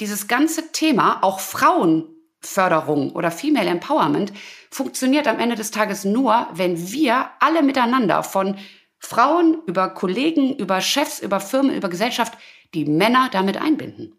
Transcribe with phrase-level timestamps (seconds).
[0.00, 4.32] dieses ganze Thema, auch Frauenförderung oder Female Empowerment,
[4.70, 8.56] funktioniert am Ende des Tages nur, wenn wir alle miteinander von
[8.98, 12.34] Frauen über Kollegen, über Chefs, über Firmen, über Gesellschaft
[12.74, 14.16] die Männer damit einbinden.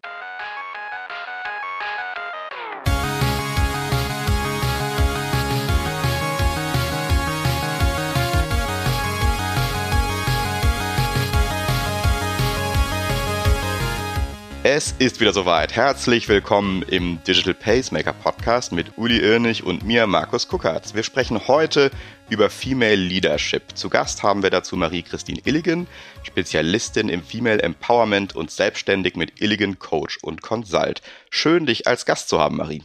[14.64, 15.74] Es ist wieder soweit.
[15.74, 20.94] Herzlich willkommen im Digital Pacemaker Podcast mit Uli Irnig und mir, Markus Kuckertz.
[20.94, 21.90] Wir sprechen heute
[22.30, 23.76] über Female Leadership.
[23.76, 25.88] Zu Gast haben wir dazu Marie-Christine Illigen,
[26.22, 31.02] Spezialistin im Female Empowerment und selbstständig mit Illigen Coach und Consult.
[31.28, 32.84] Schön, dich als Gast zu haben, Marie.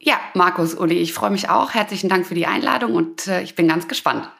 [0.00, 1.74] Ja, Markus, Uli, ich freue mich auch.
[1.74, 4.30] Herzlichen Dank für die Einladung und äh, ich bin ganz gespannt.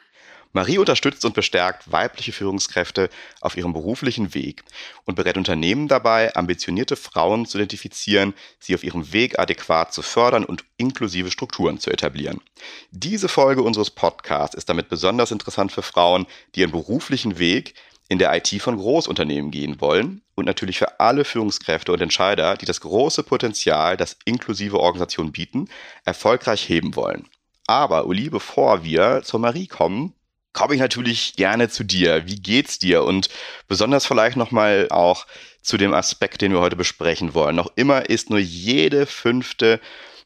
[0.51, 4.63] Marie unterstützt und bestärkt weibliche Führungskräfte auf ihrem beruflichen Weg
[5.05, 10.45] und berät Unternehmen dabei, ambitionierte Frauen zu identifizieren, sie auf ihrem Weg adäquat zu fördern
[10.45, 12.41] und inklusive Strukturen zu etablieren.
[12.89, 17.75] Diese Folge unseres Podcasts ist damit besonders interessant für Frauen, die ihren beruflichen Weg
[18.07, 22.65] in der IT von Großunternehmen gehen wollen und natürlich für alle Führungskräfte und Entscheider, die
[22.65, 25.69] das große Potenzial, das inklusive Organisationen bieten,
[26.05, 27.27] erfolgreich heben wollen.
[27.67, 30.15] Aber Uli, bevor wir zur Marie kommen,
[30.53, 32.25] komme ich natürlich gerne zu dir.
[32.27, 33.03] Wie geht's dir?
[33.03, 33.29] Und
[33.67, 35.25] besonders vielleicht nochmal auch
[35.61, 37.55] zu dem Aspekt, den wir heute besprechen wollen.
[37.55, 39.79] Noch immer ist nur jede fünfte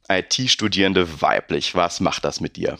[0.09, 1.75] IT-Studierende weiblich.
[1.75, 2.77] Was macht das mit dir?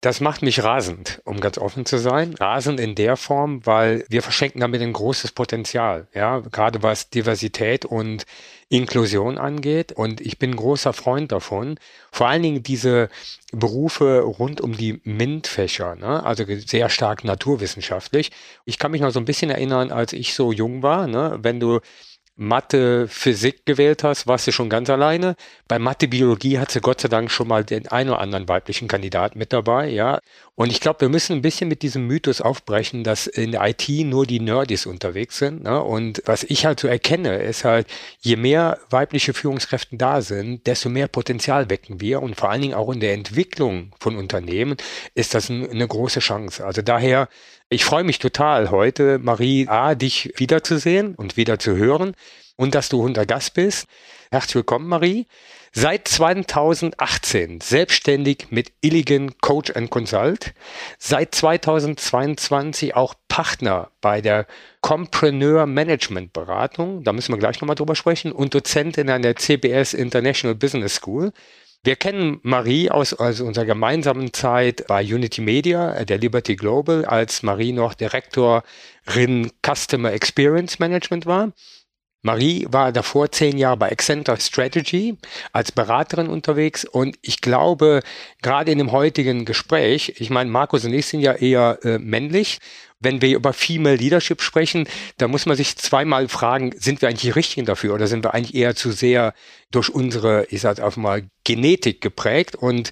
[0.00, 2.34] Das macht mich rasend, um ganz offen zu sein.
[2.34, 6.08] Rasend in der Form, weil wir verschenken damit ein großes Potenzial.
[6.12, 8.26] Ja, gerade was Diversität und
[8.68, 9.92] Inklusion angeht.
[9.92, 11.78] Und ich bin großer Freund davon.
[12.12, 13.08] Vor allen Dingen diese
[13.52, 16.24] Berufe rund um die MINT-Fächer, ne?
[16.24, 18.30] also sehr stark naturwissenschaftlich.
[18.64, 21.38] Ich kann mich noch so ein bisschen erinnern, als ich so jung war, ne?
[21.42, 21.80] wenn du
[22.36, 25.36] Mathe, Physik gewählt hast, warst du schon ganz alleine.
[25.68, 28.88] Bei Mathe, Biologie hat sie Gott sei Dank schon mal den einen oder anderen weiblichen
[28.88, 30.18] Kandidat mit dabei, ja.
[30.56, 33.88] Und ich glaube, wir müssen ein bisschen mit diesem Mythos aufbrechen, dass in der IT
[33.88, 35.64] nur die Nerdys unterwegs sind.
[35.64, 35.82] Ne?
[35.82, 37.88] Und was ich halt so erkenne, ist halt,
[38.20, 42.22] je mehr weibliche Führungskräfte da sind, desto mehr Potenzial wecken wir.
[42.22, 44.76] Und vor allen Dingen auch in der Entwicklung von Unternehmen
[45.14, 46.64] ist das ein, eine große Chance.
[46.64, 47.28] Also daher
[47.74, 52.14] ich freue mich total heute, Marie, A, dich wiederzusehen und wieder zu hören
[52.54, 53.88] und dass du unter Gast bist.
[54.30, 55.26] Herzlich willkommen, Marie.
[55.72, 60.54] Seit 2018 selbstständig mit Illigan Coach and Consult.
[60.98, 64.46] Seit 2022 auch Partner bei der
[64.80, 67.02] Compreneur Management Beratung.
[67.02, 68.30] Da müssen wir gleich nochmal drüber sprechen.
[68.30, 71.32] Und Dozentin an der CBS International Business School.
[71.84, 77.04] Wir kennen Marie aus, aus unserer gemeinsamen Zeit bei Unity Media, äh, der Liberty Global,
[77.04, 81.52] als Marie noch Direktorin Customer Experience Management war.
[82.22, 85.18] Marie war davor zehn Jahre bei Accenture Strategy
[85.52, 88.00] als Beraterin unterwegs und ich glaube,
[88.40, 92.60] gerade in dem heutigen Gespräch, ich meine, Markus und ich sind ja eher äh, männlich
[93.04, 94.88] wenn wir über Female Leadership sprechen,
[95.18, 98.34] da muss man sich zweimal fragen, sind wir eigentlich die Richtigen dafür oder sind wir
[98.34, 99.34] eigentlich eher zu sehr
[99.70, 102.90] durch unsere, ich sag einfach mal, Genetik geprägt und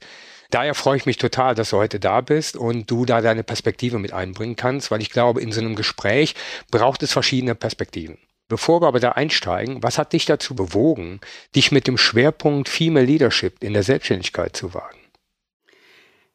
[0.53, 3.99] Daher freue ich mich total, dass du heute da bist und du da deine Perspektive
[3.99, 6.35] mit einbringen kannst, weil ich glaube, in so einem Gespräch
[6.71, 8.19] braucht es verschiedene Perspektiven.
[8.49, 11.21] Bevor wir aber da einsteigen, was hat dich dazu bewogen,
[11.57, 15.02] dich mit dem Schwerpunkt Female Leadership in der Selbstständigkeit zu wagen?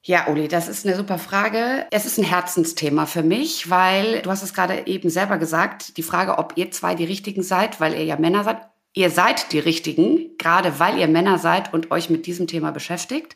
[0.07, 1.85] Ja, Uli, das ist eine super Frage.
[1.91, 6.01] Es ist ein Herzensthema für mich, weil du hast es gerade eben selber gesagt, die
[6.01, 8.61] Frage, ob ihr zwei die Richtigen seid, weil ihr ja Männer seid.
[8.93, 13.35] Ihr seid die Richtigen, gerade weil ihr Männer seid und euch mit diesem Thema beschäftigt.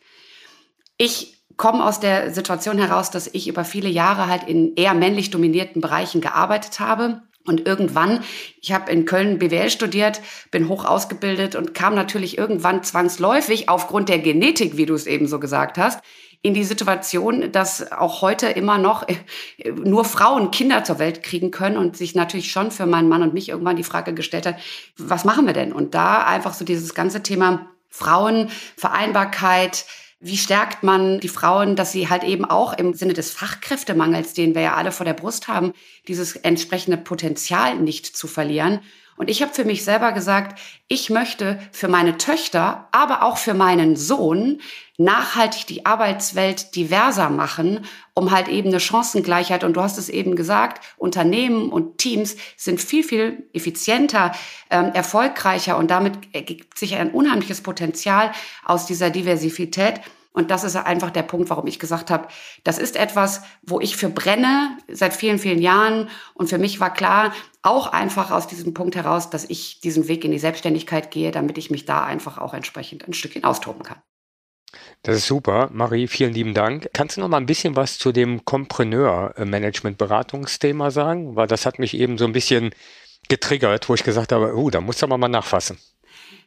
[0.96, 5.28] Ich komme aus der Situation heraus, dass ich über viele Jahre halt in eher männlich
[5.28, 8.24] dominierten Bereichen gearbeitet habe und irgendwann,
[8.62, 14.08] ich habe in Köln BWL studiert, bin hoch ausgebildet und kam natürlich irgendwann zwangsläufig aufgrund
[14.08, 16.00] der Genetik, wie du es eben so gesagt hast,
[16.42, 19.16] in die Situation, dass auch heute immer noch äh,
[19.70, 23.32] nur Frauen Kinder zur Welt kriegen können und sich natürlich schon für meinen Mann und
[23.32, 24.56] mich irgendwann die Frage gestellt hat,
[24.96, 25.72] was machen wir denn?
[25.72, 29.84] Und da einfach so dieses ganze Thema Frauen, Vereinbarkeit,
[30.18, 34.54] wie stärkt man die Frauen, dass sie halt eben auch im Sinne des Fachkräftemangels, den
[34.54, 35.72] wir ja alle vor der Brust haben,
[36.06, 38.80] dieses entsprechende Potenzial nicht zu verlieren?
[39.16, 43.54] Und ich habe für mich selber gesagt, ich möchte für meine Töchter, aber auch für
[43.54, 44.60] meinen Sohn
[44.98, 49.64] nachhaltig die Arbeitswelt diverser machen, um halt eben eine Chancengleichheit.
[49.64, 54.32] Und du hast es eben gesagt, Unternehmen und Teams sind viel, viel effizienter,
[54.70, 58.32] ähm, erfolgreicher und damit ergibt sich ein unheimliches Potenzial
[58.64, 60.00] aus dieser Diversität.
[60.32, 62.28] Und das ist einfach der Punkt, warum ich gesagt habe,
[62.64, 66.08] das ist etwas, wo ich für brenne seit vielen, vielen Jahren.
[66.34, 67.32] Und für mich war klar,
[67.62, 71.58] auch einfach aus diesem Punkt heraus, dass ich diesen Weg in die Selbstständigkeit gehe, damit
[71.58, 73.98] ich mich da einfach auch entsprechend ein Stückchen austoben kann.
[75.02, 75.68] Das ist super.
[75.72, 76.88] Marie, vielen lieben Dank.
[76.94, 81.36] Kannst du noch mal ein bisschen was zu dem Kompreneur-Management-Beratungsthema sagen?
[81.36, 82.74] Weil das hat mich eben so ein bisschen
[83.28, 85.78] getriggert, wo ich gesagt habe, oh, da muss aber mal nachfassen.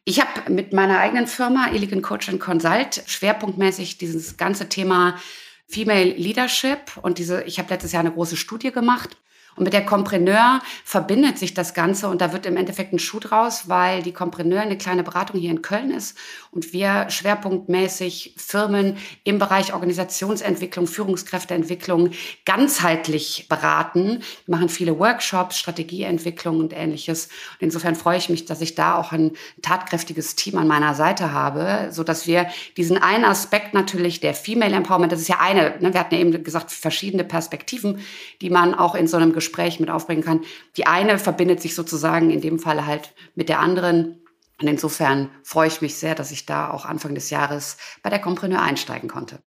[0.07, 5.19] Ich habe mit meiner eigenen Firma Elegant Coach Consult schwerpunktmäßig dieses ganze Thema
[5.67, 9.17] Female Leadership und diese, ich habe letztes Jahr eine große Studie gemacht
[9.55, 13.19] und mit der Kompreneur verbindet sich das Ganze und da wird im Endeffekt ein Schuh
[13.19, 16.17] draus, weil die Kompreneur eine kleine Beratung hier in Köln ist
[16.51, 22.11] und wir schwerpunktmäßig Firmen im Bereich Organisationsentwicklung, Führungskräfteentwicklung
[22.45, 24.23] ganzheitlich beraten.
[24.45, 27.25] Wir machen viele Workshops, Strategieentwicklung und ähnliches.
[27.25, 29.31] Und insofern freue ich mich, dass ich da auch ein
[29.61, 32.47] tatkräftiges Team an meiner Seite habe, so dass wir
[32.77, 36.21] diesen einen Aspekt natürlich der Female Empowerment, das ist ja eine, ne, wir hatten ja
[36.21, 37.99] eben gesagt, verschiedene Perspektiven,
[38.41, 40.41] die man auch in so einem Gespräch Gespräch mit aufbringen kann.
[40.75, 44.21] Die eine verbindet sich sozusagen in dem Fall halt mit der anderen.
[44.59, 48.19] Und insofern freue ich mich sehr, dass ich da auch Anfang des Jahres bei der
[48.19, 49.39] Compreneur einsteigen konnte.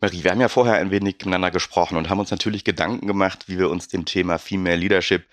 [0.00, 3.48] Marie, wir haben ja vorher ein wenig miteinander gesprochen und haben uns natürlich Gedanken gemacht,
[3.48, 5.26] wie wir uns dem Thema Female Leadership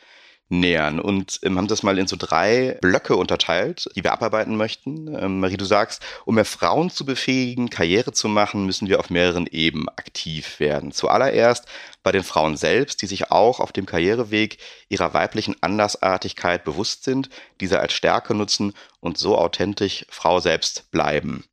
[0.50, 5.08] nähern und ähm, haben das mal in so drei Blöcke unterteilt, die wir abarbeiten möchten.
[5.16, 9.10] Ähm, Marie, du sagst, um mehr Frauen zu befähigen, Karriere zu machen, müssen wir auf
[9.10, 10.92] mehreren Ebenen aktiv werden.
[10.92, 11.66] Zuallererst
[12.04, 17.30] bei den Frauen selbst, die sich auch auf dem Karriereweg ihrer weiblichen Andersartigkeit bewusst sind,
[17.60, 21.44] diese als Stärke nutzen und so authentisch Frau selbst bleiben.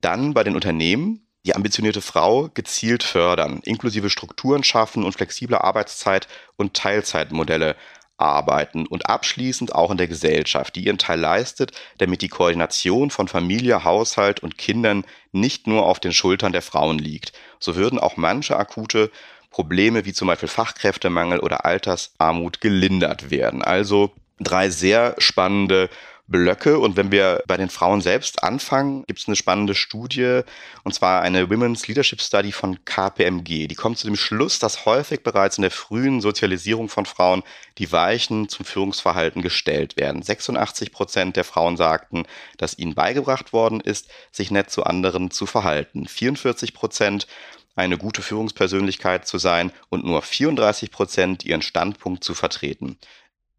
[0.00, 6.28] Dann bei den Unternehmen, die ambitionierte Frau gezielt fördern, inklusive Strukturen schaffen und flexible Arbeitszeit
[6.56, 7.76] und Teilzeitmodelle
[8.22, 13.28] arbeiten und abschließend auch in der Gesellschaft, die ihren Teil leistet, damit die Koordination von
[13.28, 17.32] Familie, Haushalt und Kindern nicht nur auf den Schultern der Frauen liegt.
[17.58, 19.10] So würden auch manche akute
[19.50, 23.62] Probleme wie zum Beispiel Fachkräftemangel oder Altersarmut gelindert werden.
[23.62, 25.88] Also drei sehr spannende
[26.32, 26.78] Blöcke.
[26.78, 30.40] Und wenn wir bei den Frauen selbst anfangen, gibt es eine spannende Studie,
[30.82, 33.68] und zwar eine Women's Leadership Study von KPMG.
[33.68, 37.44] Die kommt zu dem Schluss, dass häufig bereits in der frühen Sozialisierung von Frauen
[37.78, 40.22] die Weichen zum Führungsverhalten gestellt werden.
[40.22, 42.24] 86 Prozent der Frauen sagten,
[42.56, 46.06] dass ihnen beigebracht worden ist, sich nett zu anderen zu verhalten.
[46.08, 47.26] 44 Prozent
[47.74, 52.98] eine gute Führungspersönlichkeit zu sein und nur 34 Prozent ihren Standpunkt zu vertreten.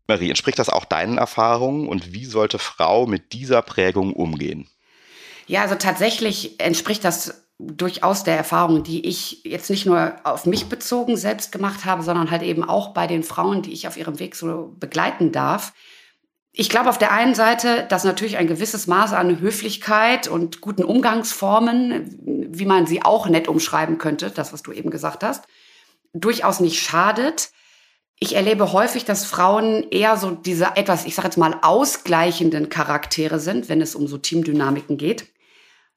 [0.08, 4.68] Marie, entspricht das auch deinen Erfahrungen und wie sollte Frau mit dieser Prägung umgehen?
[5.48, 10.66] Ja, also tatsächlich entspricht das durchaus der Erfahrung, die ich jetzt nicht nur auf mich
[10.66, 14.20] bezogen selbst gemacht habe, sondern halt eben auch bei den Frauen, die ich auf ihrem
[14.20, 15.74] Weg so begleiten darf.
[16.52, 20.84] Ich glaube auf der einen Seite, dass natürlich ein gewisses Maß an Höflichkeit und guten
[20.84, 22.16] Umgangsformen,
[22.52, 25.46] wie man sie auch nett umschreiben könnte, das, was du eben gesagt hast,
[26.14, 27.50] durchaus nicht schadet.
[28.20, 33.40] Ich erlebe häufig, dass Frauen eher so diese etwas, ich sage jetzt mal, ausgleichenden Charaktere
[33.40, 35.28] sind, wenn es um so Teamdynamiken geht.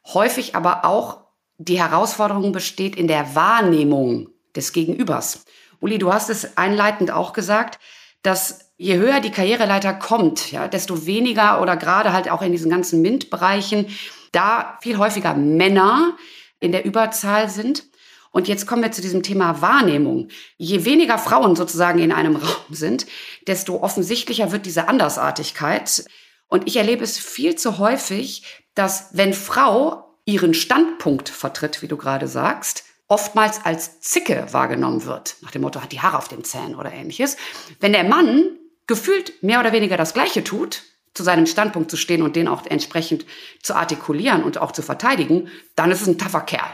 [0.06, 1.26] Häufig aber auch
[1.58, 5.44] die Herausforderung besteht in der Wahrnehmung des Gegenübers.
[5.80, 7.78] Uli, du hast es einleitend auch gesagt,
[8.22, 12.70] dass je höher die Karriereleiter kommt, ja, desto weniger oder gerade halt auch in diesen
[12.70, 13.86] ganzen MINT-Bereichen,
[14.32, 16.16] da viel häufiger Männer
[16.60, 17.84] in der Überzahl sind.
[18.30, 20.28] Und jetzt kommen wir zu diesem Thema Wahrnehmung.
[20.56, 23.06] Je weniger Frauen sozusagen in einem Raum sind,
[23.46, 26.04] desto offensichtlicher wird diese Andersartigkeit.
[26.48, 28.44] Und ich erlebe es viel zu häufig,
[28.74, 35.36] dass wenn Frau ihren Standpunkt vertritt, wie du gerade sagst, oftmals als Zicke wahrgenommen wird.
[35.40, 37.36] Nach dem Motto, hat die Haare auf den Zähnen oder ähnliches.
[37.80, 40.82] Wenn der Mann gefühlt mehr oder weniger das Gleiche tut,
[41.14, 43.24] zu seinem Standpunkt zu stehen und den auch entsprechend
[43.62, 46.70] zu artikulieren und auch zu verteidigen, dann ist es ein taffer Kerl.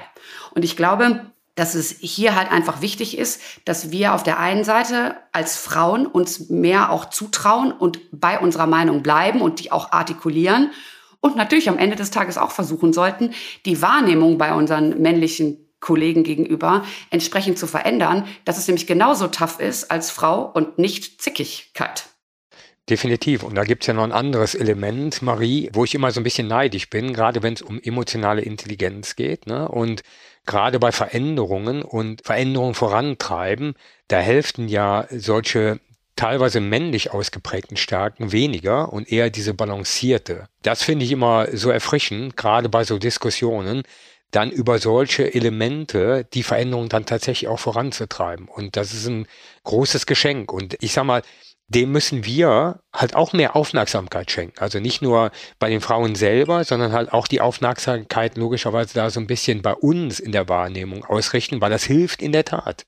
[0.50, 4.64] Und ich glaube, dass es hier halt einfach wichtig ist, dass wir auf der einen
[4.64, 9.92] Seite als Frauen uns mehr auch zutrauen und bei unserer Meinung bleiben und die auch
[9.92, 10.71] artikulieren
[11.21, 13.32] und natürlich am Ende des Tages auch versuchen sollten,
[13.64, 19.61] die Wahrnehmung bei unseren männlichen Kollegen gegenüber entsprechend zu verändern, dass es nämlich genauso tough
[19.61, 22.06] ist als Frau und nicht Zickigkeit.
[22.88, 23.44] Definitiv.
[23.44, 26.25] Und da gibt es ja noch ein anderes Element, Marie, wo ich immer so ein
[26.25, 29.47] bisschen neidisch bin, gerade wenn es um emotionale Intelligenz geht.
[29.47, 29.68] Ne?
[29.68, 30.02] Und
[30.46, 33.75] gerade bei Veränderungen und Veränderungen vorantreiben,
[34.08, 35.80] da helfen ja solche
[36.16, 40.49] teilweise männlich ausgeprägten Stärken weniger und eher diese balancierte.
[40.62, 43.82] Das finde ich immer so erfrischend, gerade bei so Diskussionen,
[44.30, 48.49] dann über solche Elemente die Veränderung dann tatsächlich auch voranzutreiben.
[48.49, 49.26] Und das ist ein
[49.64, 50.52] großes Geschenk.
[50.52, 51.22] Und ich sag mal,
[51.69, 54.59] dem müssen wir halt auch mehr Aufmerksamkeit schenken.
[54.59, 59.21] Also nicht nur bei den Frauen selber, sondern halt auch die Aufmerksamkeit logischerweise da so
[59.21, 62.85] ein bisschen bei uns in der Wahrnehmung ausrichten, weil das hilft in der Tat.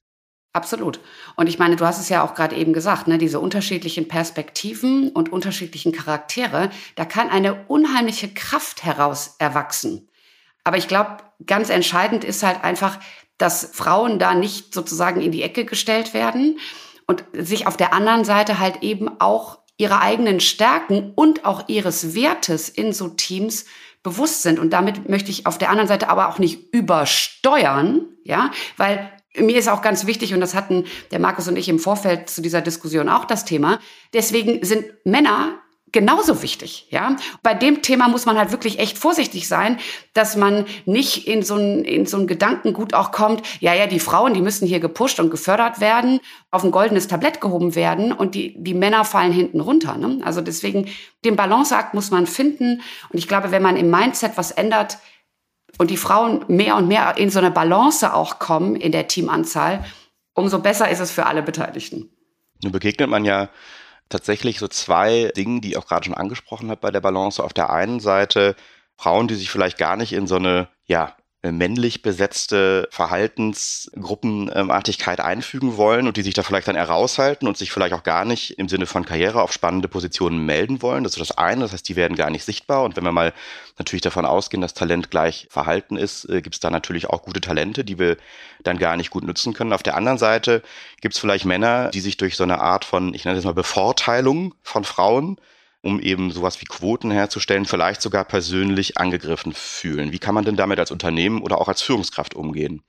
[0.53, 1.01] Absolut.
[1.35, 5.09] Und ich meine, du hast es ja auch gerade eben gesagt, ne, diese unterschiedlichen Perspektiven
[5.11, 10.09] und unterschiedlichen Charaktere, da kann eine unheimliche Kraft heraus erwachsen.
[10.63, 13.01] Aber ich glaube, ganz entscheidend ist halt einfach,
[13.37, 16.59] dass Frauen da nicht sozusagen in die Ecke gestellt werden
[17.07, 22.15] und sich auf der anderen Seite halt eben auch ihre eigenen Stärken und auch ihres
[22.15, 23.67] Wertes in so Teams
[24.03, 24.59] bewusst sind.
[24.59, 29.57] Und damit möchte ich auf der anderen Seite aber auch nicht übersteuern, ja, weil mir
[29.57, 32.61] ist auch ganz wichtig, und das hatten der Markus und ich im Vorfeld zu dieser
[32.61, 33.81] Diskussion auch das Thema.
[34.13, 35.59] Deswegen sind Männer
[35.95, 37.17] genauso wichtig, ja.
[37.43, 39.79] Bei dem Thema muss man halt wirklich echt vorsichtig sein,
[40.13, 44.01] dass man nicht in so ein, in so ein Gedankengut auch kommt, ja, ja, die
[44.01, 46.21] Frauen, die müssen hier gepusht und gefördert werden,
[46.51, 50.19] auf ein goldenes Tablett gehoben werden und die, die Männer fallen hinten runter, ne?
[50.25, 50.91] Also deswegen,
[51.25, 52.83] den Balanceakt muss man finden.
[53.11, 54.99] Und ich glaube, wenn man im Mindset was ändert,
[55.77, 59.85] und die Frauen mehr und mehr in so eine Balance auch kommen in der Teamanzahl,
[60.33, 62.11] umso besser ist es für alle Beteiligten.
[62.63, 63.49] Nun begegnet man ja
[64.09, 67.43] tatsächlich so zwei Dingen, die ich auch gerade schon angesprochen habe bei der Balance.
[67.43, 68.57] Auf der einen Seite
[68.97, 71.17] Frauen, die sich vielleicht gar nicht in so eine, ja,
[71.53, 77.95] männlich besetzte Verhaltensgruppenartigkeit einfügen wollen und die sich da vielleicht dann heraushalten und sich vielleicht
[77.95, 81.05] auch gar nicht im Sinne von Karriere auf spannende Positionen melden wollen.
[81.05, 82.85] Das ist das eine, das heißt, die werden gar nicht sichtbar.
[82.85, 83.33] Und wenn wir mal
[83.79, 87.41] natürlich davon ausgehen, dass Talent gleich Verhalten ist, äh, gibt es da natürlich auch gute
[87.41, 88.17] Talente, die wir
[88.63, 89.73] dann gar nicht gut nutzen können.
[89.73, 90.63] Auf der anderen Seite
[91.01, 93.55] gibt es vielleicht Männer, die sich durch so eine Art von, ich nenne das mal
[93.55, 95.39] Bevorteilung von Frauen,
[95.85, 100.13] um eben sowas wie Quoten herzustellen, vielleicht sogar persönlich angegriffen fühlen.
[100.13, 102.83] Wie kann man denn damit als Unternehmen oder auch als Führungskraft umgehen?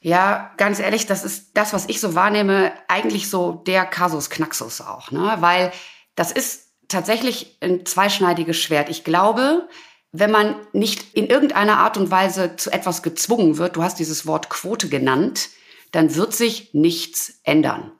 [0.00, 4.80] Ja, ganz ehrlich, das ist das, was ich so wahrnehme, eigentlich so der Kasus Knaxus
[4.80, 5.36] auch, ne?
[5.40, 5.72] Weil
[6.14, 8.88] das ist tatsächlich ein zweischneidiges Schwert.
[8.88, 9.68] Ich glaube,
[10.10, 14.26] wenn man nicht in irgendeiner Art und Weise zu etwas gezwungen wird, du hast dieses
[14.26, 15.50] Wort Quote genannt,
[15.92, 17.92] dann wird sich nichts ändern.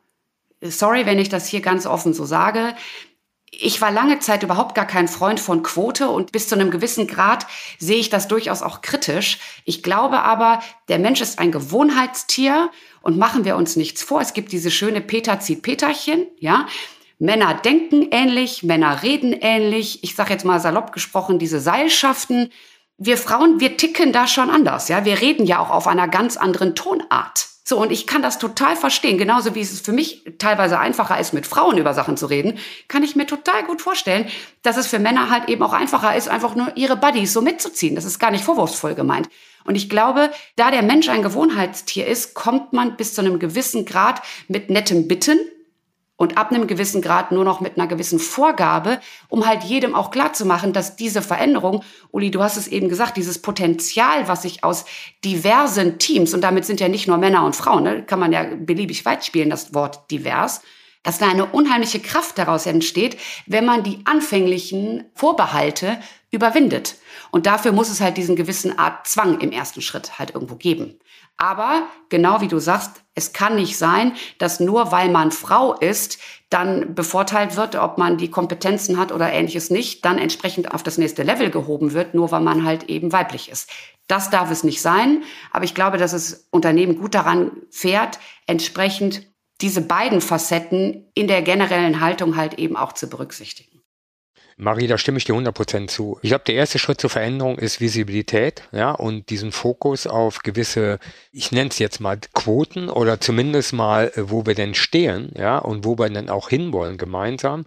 [0.62, 2.74] Sorry, wenn ich das hier ganz offen so sage
[3.50, 7.06] ich war lange Zeit überhaupt gar kein Freund von Quote und bis zu einem gewissen
[7.06, 7.46] Grad
[7.78, 9.38] sehe ich das durchaus auch kritisch.
[9.64, 12.70] Ich glaube aber, der Mensch ist ein Gewohnheitstier
[13.02, 14.20] und machen wir uns nichts vor.
[14.20, 16.66] Es gibt diese schöne Peter zieht Peterchen, ja.
[17.18, 20.02] Männer denken ähnlich, Männer reden ähnlich.
[20.02, 22.50] Ich sage jetzt mal salopp gesprochen, diese Seilschaften.
[22.96, 25.04] Wir Frauen, wir ticken da schon anders, ja.
[25.04, 27.49] Wir reden ja auch auf einer ganz anderen Tonart.
[27.70, 29.16] So, und ich kann das total verstehen.
[29.16, 32.58] Genauso wie es für mich teilweise einfacher ist, mit Frauen über Sachen zu reden,
[32.88, 34.26] kann ich mir total gut vorstellen,
[34.62, 37.94] dass es für Männer halt eben auch einfacher ist, einfach nur ihre Buddies so mitzuziehen.
[37.94, 39.28] Das ist gar nicht vorwurfsvoll gemeint.
[39.62, 43.84] Und ich glaube, da der Mensch ein Gewohnheitstier ist, kommt man bis zu einem gewissen
[43.84, 45.38] Grad mit nettem Bitten
[46.20, 49.00] und ab einem gewissen Grad nur noch mit einer gewissen Vorgabe,
[49.30, 52.90] um halt jedem auch klar zu machen, dass diese Veränderung, Uli, du hast es eben
[52.90, 54.84] gesagt, dieses Potenzial, was sich aus
[55.24, 58.44] diversen Teams, und damit sind ja nicht nur Männer und Frauen, ne, kann man ja
[58.54, 60.60] beliebig weit spielen, das Wort divers,
[61.02, 65.98] dass da eine unheimliche Kraft daraus entsteht, wenn man die anfänglichen Vorbehalte
[66.30, 66.96] überwindet.
[67.30, 70.98] Und dafür muss es halt diesen gewissen Art Zwang im ersten Schritt halt irgendwo geben.
[71.36, 76.18] Aber genau wie du sagst, es kann nicht sein, dass nur weil man Frau ist,
[76.50, 80.98] dann bevorteilt wird, ob man die Kompetenzen hat oder ähnliches nicht, dann entsprechend auf das
[80.98, 83.70] nächste Level gehoben wird, nur weil man halt eben weiblich ist.
[84.06, 85.22] Das darf es nicht sein.
[85.52, 89.22] Aber ich glaube, dass es Unternehmen gut daran fährt, entsprechend
[89.60, 93.79] diese beiden Facetten in der generellen Haltung halt eben auch zu berücksichtigen.
[94.60, 96.18] Marie, da stimme ich dir 100% zu.
[96.20, 100.98] Ich glaube, der erste Schritt zur Veränderung ist Visibilität, ja, und diesen Fokus auf gewisse,
[101.32, 105.56] ich nenne es jetzt mal Quoten oder zumindest mal, äh, wo wir denn stehen, ja,
[105.56, 107.64] und wo wir dann auch hinwollen gemeinsam.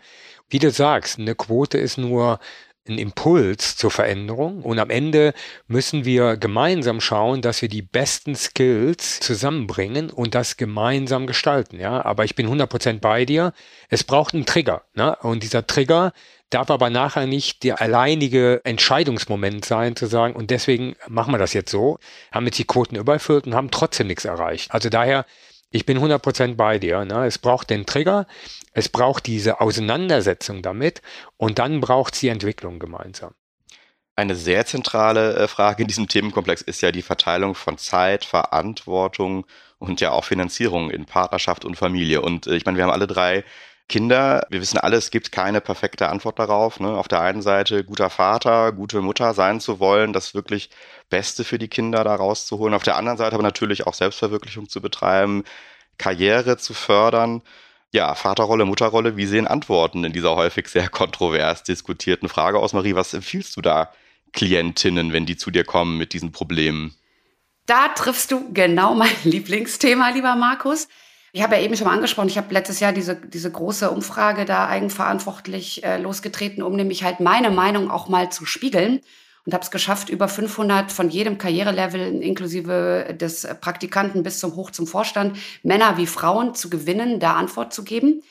[0.50, 2.39] Wie du sagst, eine Quote ist nur
[2.88, 5.34] ein Impuls zur Veränderung und am Ende
[5.68, 12.04] müssen wir gemeinsam schauen, dass wir die besten Skills zusammenbringen und das gemeinsam gestalten, ja.
[12.04, 13.54] Aber ich bin 100% bei dir.
[13.90, 15.16] Es braucht einen Trigger, ne?
[15.22, 16.13] Und dieser Trigger,
[16.54, 21.54] darf aber nachher nicht der alleinige Entscheidungsmoment sein, zu sagen, und deswegen machen wir das
[21.54, 21.98] jetzt so,
[22.32, 24.72] haben jetzt die Quoten überfüllt und haben trotzdem nichts erreicht.
[24.72, 25.25] Also daher,
[25.72, 27.04] ich bin 100% bei dir.
[27.04, 27.25] Ne?
[27.25, 28.28] Es braucht den Trigger,
[28.74, 31.01] es braucht diese Auseinandersetzung damit
[31.38, 33.34] und dann braucht es die Entwicklung gemeinsam.
[34.15, 39.46] Eine sehr zentrale äh, Frage in diesem Themenkomplex ist ja die Verteilung von Zeit, Verantwortung
[39.80, 42.22] und ja auch Finanzierung in Partnerschaft und Familie.
[42.22, 43.44] Und äh, ich meine, wir haben alle drei
[43.89, 46.80] Kinder, wir wissen alle, es gibt keine perfekte Antwort darauf.
[46.80, 46.89] Ne?
[46.89, 50.70] Auf der einen Seite guter Vater, gute Mutter sein zu wollen, das wirklich
[51.10, 52.74] Beste für die Kinder da rauszuholen.
[52.75, 55.44] Auf der anderen Seite aber natürlich auch Selbstverwirklichung zu betreiben,
[55.98, 57.42] Karriere zu fördern.
[57.93, 62.73] Ja, Vaterrolle, Mutterrolle, wie sehen Antworten in dieser häufig sehr kontrovers diskutierten Frage aus?
[62.73, 63.91] Marie, was empfiehlst du da
[64.33, 66.95] Klientinnen, wenn die zu dir kommen mit diesen Problemen?
[67.67, 70.88] Da triffst du genau mein Lieblingsthema, lieber Markus.
[71.33, 74.45] Ich habe ja eben schon mal angesprochen, ich habe letztes Jahr diese, diese große Umfrage
[74.45, 79.01] da eigenverantwortlich äh, losgetreten, um nämlich halt meine Meinung auch mal zu spiegeln
[79.45, 84.71] und habe es geschafft, über 500 von jedem Karrierelevel inklusive des Praktikanten bis zum Hoch
[84.71, 88.23] zum Vorstand, Männer wie Frauen zu gewinnen, da Antwort zu geben.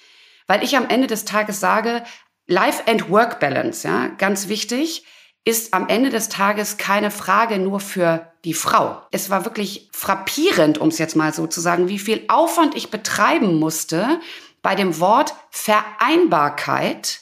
[0.47, 2.03] Weil ich am Ende des Tages sage,
[2.47, 5.05] Life and Work Balance, ja, ganz wichtig,
[5.45, 9.03] ist am Ende des Tages keine Frage nur für die Frau.
[9.11, 12.91] Es war wirklich frappierend, um es jetzt mal so zu sagen, wie viel Aufwand ich
[12.91, 14.21] betreiben musste,
[14.63, 17.21] bei dem Wort Vereinbarkeit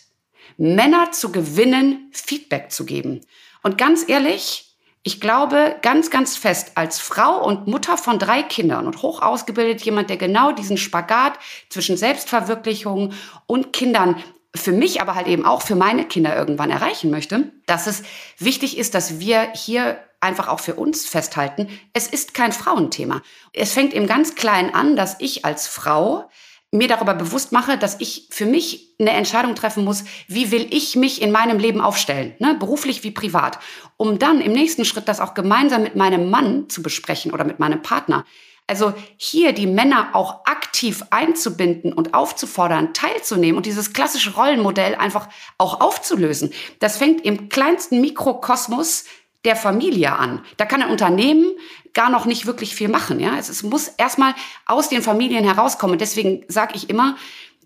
[0.59, 3.23] Männer zu gewinnen, Feedback zu geben.
[3.63, 8.87] Und ganz ehrlich, ich glaube ganz, ganz fest, als Frau und Mutter von drei Kindern
[8.87, 11.39] und hoch ausgebildet, jemand, der genau diesen Spagat
[11.71, 13.15] zwischen Selbstverwirklichung
[13.47, 14.23] und Kindern
[14.55, 18.03] für mich, aber halt eben auch für meine Kinder irgendwann erreichen möchte, dass es
[18.39, 23.23] wichtig ist, dass wir hier einfach auch für uns festhalten, es ist kein Frauenthema.
[23.55, 26.29] Es fängt im ganz Kleinen an, dass ich als Frau
[26.73, 30.95] mir darüber bewusst mache, dass ich für mich eine Entscheidung treffen muss, wie will ich
[30.95, 32.55] mich in meinem Leben aufstellen, ne?
[32.59, 33.59] beruflich wie privat,
[33.97, 37.59] um dann im nächsten Schritt das auch gemeinsam mit meinem Mann zu besprechen oder mit
[37.59, 38.25] meinem Partner.
[38.69, 45.29] Also hier die Männer auch aktiv einzubinden und aufzufordern, teilzunehmen und dieses klassische Rollenmodell einfach
[45.59, 46.53] auch aufzulösen.
[46.79, 49.07] Das fängt im kleinsten Mikrokosmos
[49.45, 50.45] der Familie an.
[50.57, 51.51] Da kann ein Unternehmen
[51.95, 53.21] gar noch nicht wirklich viel machen.
[53.21, 53.37] Ja?
[53.39, 54.35] Es, es muss erstmal
[54.67, 55.99] aus den Familien herauskommen.
[55.99, 57.17] Deswegen sage ich immer,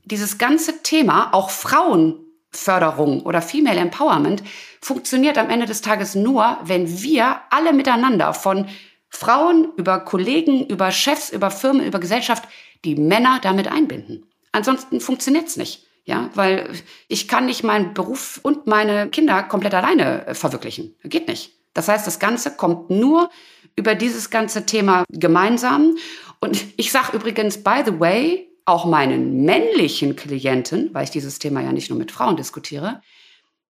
[0.04, 4.42] dieses ganze Thema, auch Frauenförderung oder Female Empowerment,
[4.80, 8.68] funktioniert am Ende des Tages nur, wenn wir alle miteinander von
[9.08, 12.44] Frauen über Kollegen, über Chefs, über Firmen, über Gesellschaft
[12.84, 14.26] die Männer damit einbinden.
[14.52, 15.86] Ansonsten funktioniert's nicht.
[16.06, 16.68] Ja, weil
[17.08, 20.94] ich kann nicht meinen Beruf und meine Kinder komplett alleine verwirklichen.
[21.02, 21.52] Geht nicht.
[21.74, 23.30] Das heißt, das Ganze kommt nur
[23.76, 25.96] über dieses ganze Thema gemeinsam.
[26.40, 31.60] Und ich sage übrigens, by the way, auch meinen männlichen Klienten, weil ich dieses Thema
[31.60, 33.02] ja nicht nur mit Frauen diskutiere,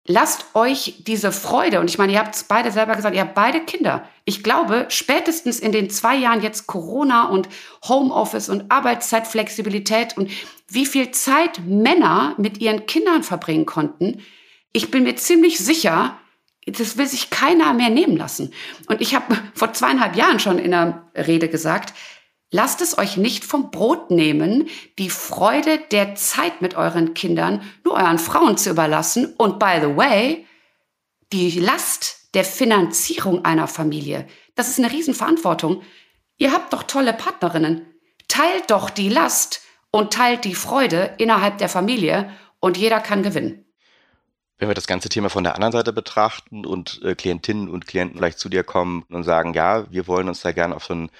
[0.05, 3.35] lasst euch diese Freude, und ich meine, ihr habt es beide selber gesagt, ihr habt
[3.35, 4.07] beide Kinder.
[4.23, 7.49] Ich glaube, spätestens in den zwei Jahren jetzt Corona und
[7.87, 10.31] Homeoffice und Arbeitszeitflexibilität und
[10.69, 14.21] wie viel Zeit Männer mit ihren Kindern verbringen konnten,
[14.71, 16.17] ich bin mir ziemlich sicher,
[16.71, 18.53] das will sich keiner mehr nehmen lassen.
[18.87, 21.93] Und ich habe vor zweieinhalb Jahren schon in einer Rede gesagt,
[22.51, 24.67] lasst es euch nicht vom Brot nehmen,
[24.99, 29.33] die Freude der Zeit mit euren Kindern nur euren Frauen zu überlassen.
[29.37, 30.45] Und by the way,
[31.31, 35.81] die Last der Finanzierung einer Familie, das ist eine Riesenverantwortung.
[36.37, 37.85] Ihr habt doch tolle Partnerinnen.
[38.27, 43.66] Teilt doch die Last und teilt die Freude innerhalb der Familie und jeder kann gewinnen.
[44.59, 48.17] Wenn wir das ganze Thema von der anderen Seite betrachten und äh, Klientinnen und Klienten
[48.17, 51.11] vielleicht zu dir kommen und sagen, ja, wir wollen uns da gerne auf so ein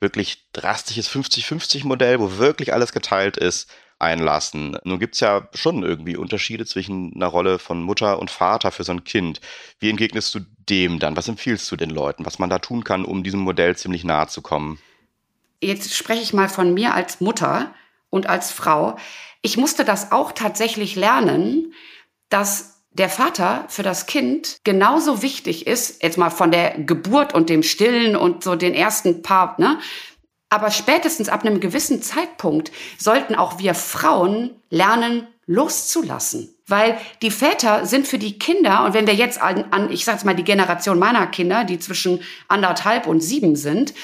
[0.00, 4.76] wirklich drastisches 50-50-Modell, wo wirklich alles geteilt ist, einlassen.
[4.84, 8.92] Nun gibt's ja schon irgendwie Unterschiede zwischen einer Rolle von Mutter und Vater für so
[8.92, 9.40] ein Kind.
[9.78, 11.16] Wie entgegnest du dem dann?
[11.16, 14.28] Was empfiehlst du den Leuten, was man da tun kann, um diesem Modell ziemlich nahe
[14.28, 14.78] zu kommen?
[15.60, 17.72] Jetzt spreche ich mal von mir als Mutter
[18.10, 18.96] und als Frau.
[19.42, 21.72] Ich musste das auch tatsächlich lernen,
[22.28, 27.50] dass der Vater für das Kind genauso wichtig ist, jetzt mal von der Geburt und
[27.50, 29.78] dem Stillen und so den ersten paar, ne?
[30.48, 36.54] Aber spätestens ab einem gewissen Zeitpunkt sollten auch wir Frauen lernen, loszulassen.
[36.66, 40.24] Weil die Väter sind für die Kinder, und wenn wir jetzt an, an ich sag's
[40.24, 43.94] mal, die Generation meiner Kinder, die zwischen anderthalb und sieben sind,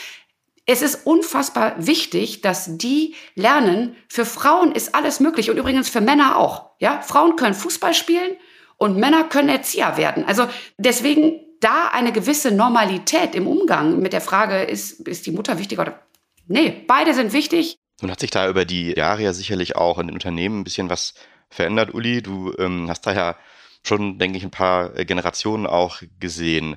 [0.71, 6.01] es ist unfassbar wichtig, dass die lernen, für Frauen ist alles möglich und übrigens für
[6.01, 6.71] Männer auch.
[6.79, 8.37] Ja, Frauen können Fußball spielen
[8.77, 10.25] und Männer können Erzieher werden.
[10.25, 10.47] Also
[10.79, 15.83] deswegen da eine gewisse Normalität im Umgang mit der Frage, ist, ist die Mutter wichtiger
[15.83, 16.03] oder
[16.47, 17.77] nee, beide sind wichtig.
[18.01, 20.89] Nun hat sich da über die Jahre ja sicherlich auch in den Unternehmen ein bisschen
[20.89, 21.15] was
[21.49, 22.23] verändert, Uli.
[22.23, 23.37] Du ähm, hast da ja
[23.83, 26.77] schon, denke ich, ein paar Generationen auch gesehen.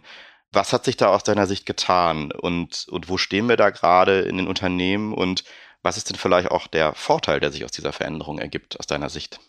[0.54, 4.22] Was hat sich da aus deiner Sicht getan und, und wo stehen wir da gerade
[4.22, 5.44] in den Unternehmen und
[5.82, 9.10] was ist denn vielleicht auch der Vorteil, der sich aus dieser Veränderung ergibt, aus deiner
[9.10, 9.40] Sicht?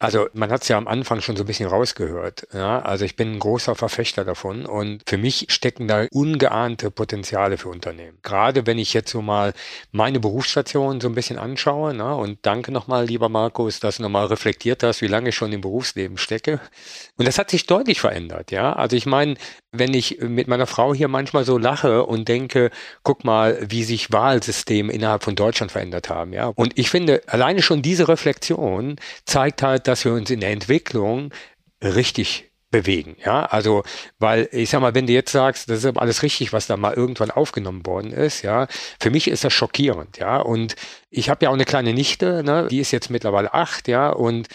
[0.00, 2.46] Also man hat es ja am Anfang schon so ein bisschen rausgehört.
[2.52, 2.80] Ja?
[2.80, 7.68] Also ich bin ein großer Verfechter davon und für mich stecken da ungeahnte Potenziale für
[7.68, 8.18] Unternehmen.
[8.22, 9.54] Gerade wenn ich jetzt so mal
[9.90, 12.14] meine Berufsstation so ein bisschen anschaue ne?
[12.14, 15.62] und danke nochmal, lieber Markus, dass du nochmal reflektiert hast, wie lange ich schon im
[15.62, 16.60] Berufsleben stecke.
[17.16, 18.52] Und das hat sich deutlich verändert.
[18.52, 19.34] Ja, Also ich meine,
[19.72, 22.70] wenn ich mit meiner Frau hier manchmal so lache und denke,
[23.02, 26.46] guck mal, wie sich Wahlsysteme innerhalb von Deutschland verändert haben, ja.
[26.54, 31.32] Und ich finde, alleine schon diese Reflexion zeigt halt, dass wir uns in der Entwicklung
[31.82, 33.82] richtig bewegen, ja, also,
[34.18, 36.92] weil, ich sag mal, wenn du jetzt sagst, das ist alles richtig, was da mal
[36.92, 38.66] irgendwann aufgenommen worden ist, ja,
[39.00, 40.76] für mich ist das schockierend, ja, und
[41.08, 44.48] ich habe ja auch eine kleine Nichte, ne, die ist jetzt mittlerweile acht, ja, und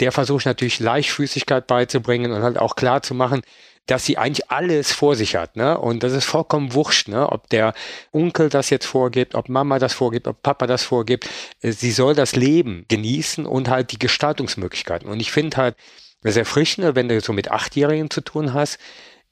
[0.00, 3.42] der versuche ich natürlich Leichtfüßigkeit beizubringen und halt auch klar zu machen,
[3.86, 5.76] dass sie eigentlich alles vor sich hat, ne?
[5.78, 7.30] Und das ist vollkommen wurscht, ne?
[7.30, 7.74] Ob der
[8.12, 11.28] Onkel das jetzt vorgibt, ob Mama das vorgibt, ob Papa das vorgibt.
[11.60, 15.08] Äh, sie soll das Leben genießen und halt die Gestaltungsmöglichkeiten.
[15.08, 15.76] Und ich finde halt,
[16.22, 18.78] das Erfrischende, wenn du so mit Achtjährigen zu tun hast,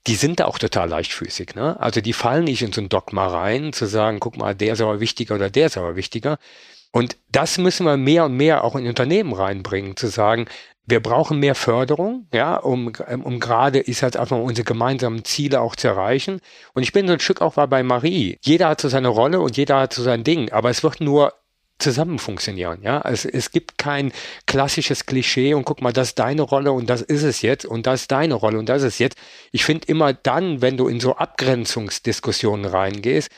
[0.06, 1.54] die sind da auch total leichtfüßig.
[1.54, 1.78] Ne?
[1.80, 4.80] Also die fallen nicht in so ein Dogma rein, zu sagen, guck mal, der ist
[4.80, 6.38] aber wichtiger oder der ist aber wichtiger.
[6.92, 10.46] Und das müssen wir mehr und mehr auch in Unternehmen reinbringen, zu sagen,
[10.86, 15.76] wir brauchen mehr Förderung, ja, um, um gerade, ist halt einfach unsere gemeinsamen Ziele auch
[15.76, 16.40] zu erreichen.
[16.72, 18.38] Und ich bin so ein Stück auch bei Marie.
[18.42, 21.34] Jeder hat so seine Rolle und jeder hat so sein Ding, aber es wird nur
[21.78, 22.80] zusammen funktionieren.
[22.82, 24.12] Ja, also es gibt kein
[24.46, 27.86] klassisches Klischee und guck mal, das ist deine Rolle und das ist es jetzt und
[27.86, 29.18] das ist deine Rolle und das ist es jetzt.
[29.52, 33.30] Ich finde immer dann, wenn du in so Abgrenzungsdiskussionen reingehst,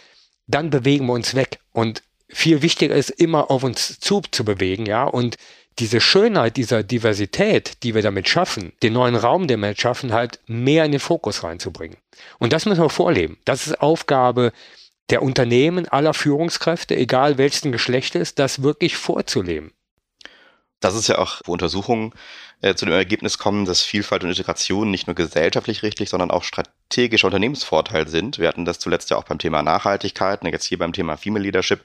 [0.47, 4.87] dann bewegen wir uns weg und viel wichtiger ist immer auf uns zu zu bewegen,
[4.87, 5.37] ja und
[5.79, 10.41] diese Schönheit dieser Diversität, die wir damit schaffen, den neuen Raum, den wir schaffen, halt
[10.47, 11.97] mehr in den Fokus reinzubringen.
[12.39, 13.39] Und das müssen wir vorleben.
[13.45, 14.53] Das ist Aufgabe
[15.09, 19.73] der Unternehmen aller Führungskräfte, egal welchen Geschlechtes, das wirklich vorzuleben.
[20.81, 22.13] Das ist ja auch, wo Untersuchungen
[22.63, 26.43] äh, zu dem Ergebnis kommen, dass Vielfalt und Integration nicht nur gesellschaftlich richtig, sondern auch
[26.43, 28.39] strategischer Unternehmensvorteil sind.
[28.39, 31.85] Wir hatten das zuletzt ja auch beim Thema Nachhaltigkeit, jetzt hier beim Thema Female Leadership,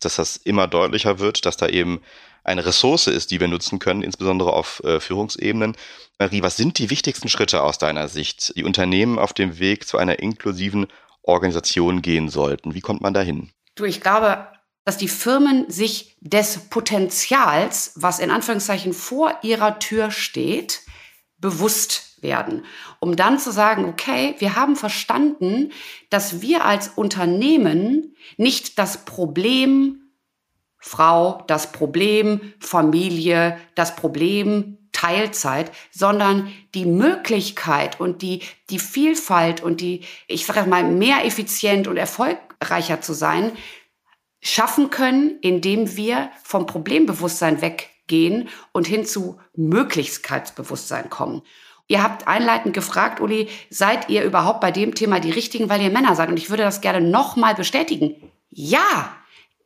[0.00, 2.02] dass das immer deutlicher wird, dass da eben
[2.44, 5.76] eine Ressource ist, die wir nutzen können, insbesondere auf äh, Führungsebenen.
[6.18, 9.96] Marie, was sind die wichtigsten Schritte aus deiner Sicht, die Unternehmen auf dem Weg zu
[9.96, 10.86] einer inklusiven
[11.22, 12.74] Organisation gehen sollten?
[12.74, 13.50] Wie kommt man dahin?
[13.74, 14.46] Du, ich glaube,
[14.84, 20.82] dass die Firmen sich des Potenzials, was in Anführungszeichen vor ihrer Tür steht,
[21.38, 22.64] bewusst werden,
[23.00, 25.72] um dann zu sagen, okay, wir haben verstanden,
[26.10, 30.00] dass wir als Unternehmen nicht das Problem
[30.78, 39.80] Frau, das Problem Familie, das Problem Teilzeit, sondern die Möglichkeit und die, die Vielfalt und
[39.80, 43.52] die, ich sage mal, mehr effizient und erfolgreicher zu sein,
[44.44, 51.42] schaffen können, indem wir vom Problembewusstsein weggehen und hin zu Möglichkeitsbewusstsein kommen.
[51.88, 55.90] Ihr habt einleitend gefragt, Uli, seid ihr überhaupt bei dem Thema die Richtigen, weil ihr
[55.90, 56.28] Männer seid?
[56.28, 58.14] Und ich würde das gerne nochmal bestätigen.
[58.50, 59.10] Ja,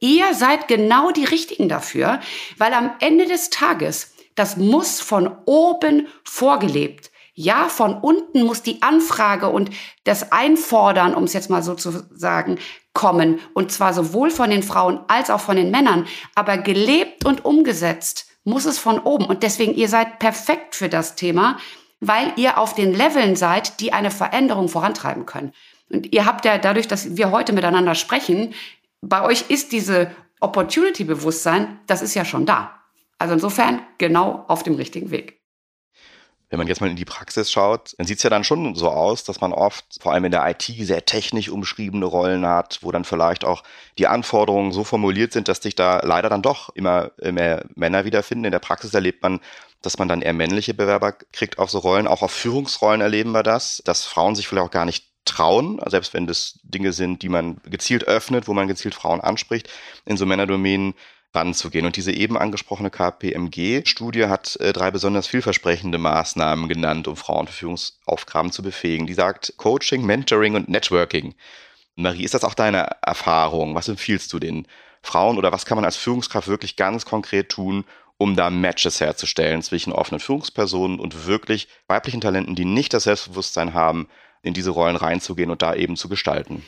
[0.01, 2.21] Ihr seid genau die Richtigen dafür,
[2.57, 7.11] weil am Ende des Tages, das muss von oben vorgelebt.
[7.41, 9.71] Ja, von unten muss die Anfrage und
[10.03, 12.59] das Einfordern, um es jetzt mal so zu sagen,
[12.95, 13.39] kommen.
[13.55, 16.09] Und zwar sowohl von den Frauen als auch von den Männern.
[16.35, 19.25] Aber gelebt und umgesetzt muss es von oben.
[19.25, 21.59] Und deswegen, ihr seid perfekt für das Thema,
[22.01, 25.53] weil ihr auf den Leveln seid, die eine Veränderung vorantreiben können.
[25.89, 28.53] Und ihr habt ja dadurch, dass wir heute miteinander sprechen,
[29.01, 32.81] bei euch ist diese Opportunity-Bewusstsein, das ist ja schon da.
[33.17, 35.38] Also insofern genau auf dem richtigen Weg.
[36.51, 38.89] Wenn man jetzt mal in die Praxis schaut, dann sieht es ja dann schon so
[38.89, 42.91] aus, dass man oft, vor allem in der IT, sehr technisch umschriebene Rollen hat, wo
[42.91, 43.63] dann vielleicht auch
[43.99, 48.47] die Anforderungen so formuliert sind, dass sich da leider dann doch immer mehr Männer wiederfinden.
[48.47, 49.41] In der Praxis erlebt man,
[49.83, 52.09] dass man dann eher männliche Bewerber kriegt auf so Rollen.
[52.09, 56.15] Auch auf Führungsrollen erleben wir das, dass Frauen sich vielleicht auch gar nicht trauen, selbst
[56.15, 59.69] wenn das Dinge sind, die man gezielt öffnet, wo man gezielt Frauen anspricht,
[60.07, 60.95] in so Männerdomänen
[61.35, 61.87] ranzugehen.
[61.87, 67.53] Und diese eben angesprochene KPMG-Studie hat äh, drei besonders vielversprechende Maßnahmen genannt, um Frauen für
[67.53, 69.07] Führungsaufgaben zu befähigen.
[69.07, 71.35] Die sagt Coaching, Mentoring und Networking.
[71.97, 73.75] Marie, ist das auch deine Erfahrung?
[73.75, 74.67] Was empfiehlst du den
[75.03, 77.85] Frauen oder was kann man als Führungskraft wirklich ganz konkret tun,
[78.17, 83.75] um da Matches herzustellen zwischen offenen Führungspersonen und wirklich weiblichen Talenten, die nicht das Selbstbewusstsein
[83.75, 84.09] haben,
[84.43, 86.65] in diese Rollen reinzugehen und da eben zu gestalten?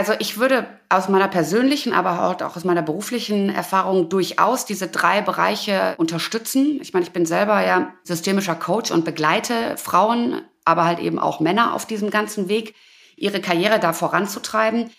[0.00, 5.20] Also ich würde aus meiner persönlichen, aber auch aus meiner beruflichen Erfahrung durchaus diese drei
[5.20, 6.78] Bereiche unterstützen.
[6.80, 11.40] Ich meine, ich bin selber ja systemischer Coach und begleite Frauen, aber halt eben auch
[11.40, 12.74] Männer auf diesem ganzen Weg,
[13.16, 14.90] ihre Karriere da voranzutreiben.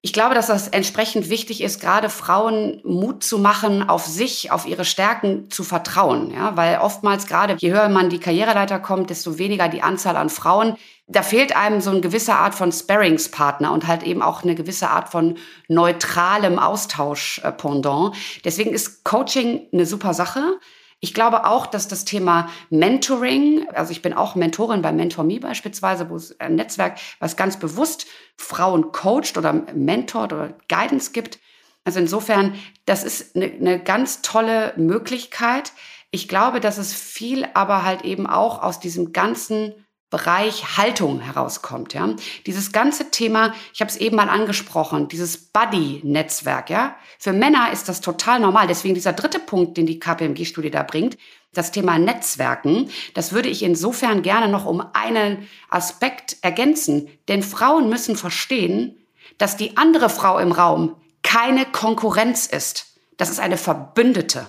[0.00, 4.64] Ich glaube, dass das entsprechend wichtig ist, gerade Frauen Mut zu machen, auf sich, auf
[4.66, 6.32] ihre Stärken zu vertrauen.
[6.32, 10.30] Ja, weil oftmals gerade, je höher man die Karriereleiter kommt, desto weniger die Anzahl an
[10.30, 10.76] Frauen.
[11.08, 14.90] Da fehlt einem so eine gewisse Art von Sparringspartner und halt eben auch eine gewisse
[14.90, 15.38] Art von
[15.68, 18.16] neutralem Austausch-Pendant.
[18.44, 20.58] Deswegen ist Coaching eine super Sache.
[20.98, 26.10] Ich glaube auch, dass das Thema Mentoring, also ich bin auch Mentorin bei MentorMe beispielsweise,
[26.10, 31.38] wo es ein Netzwerk, was ganz bewusst Frauen coacht oder mentort oder Guidance gibt.
[31.84, 32.54] Also insofern,
[32.86, 35.72] das ist eine, eine ganz tolle Möglichkeit.
[36.10, 41.92] Ich glaube, dass es viel aber halt eben auch aus diesem ganzen Bereich Haltung herauskommt,
[41.92, 42.14] ja.
[42.46, 46.94] Dieses ganze Thema, ich habe es eben mal angesprochen, dieses Buddy-Netzwerk, ja.
[47.18, 48.68] Für Männer ist das total normal.
[48.68, 51.18] Deswegen dieser dritte Punkt, den die KPMG-Studie da bringt,
[51.52, 57.08] das Thema Netzwerken, das würde ich insofern gerne noch um einen Aspekt ergänzen.
[57.28, 58.96] Denn Frauen müssen verstehen,
[59.38, 62.98] dass die andere Frau im Raum keine Konkurrenz ist.
[63.16, 64.46] Das ist eine Verbündete.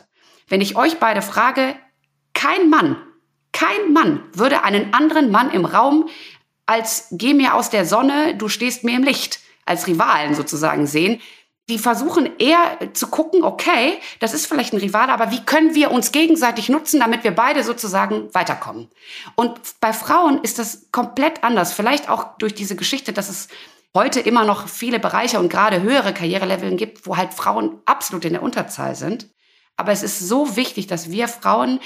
[0.47, 1.75] Wenn ich euch beide frage,
[2.33, 2.97] kein Mann
[3.57, 6.09] kein Mann würde einen anderen Mann im Raum
[6.67, 11.21] als geh mir aus der Sonne, du stehst mir im Licht, als Rivalen sozusagen sehen.
[11.69, 15.91] Die versuchen eher zu gucken, okay, das ist vielleicht ein Rival, aber wie können wir
[15.91, 18.89] uns gegenseitig nutzen, damit wir beide sozusagen weiterkommen?
[19.35, 21.73] Und bei Frauen ist das komplett anders.
[21.73, 23.47] Vielleicht auch durch diese Geschichte, dass es
[23.93, 28.33] heute immer noch viele Bereiche und gerade höhere Karriereleveln gibt, wo halt Frauen absolut in
[28.33, 29.29] der Unterzahl sind.
[29.75, 31.79] Aber es ist so wichtig, dass wir Frauen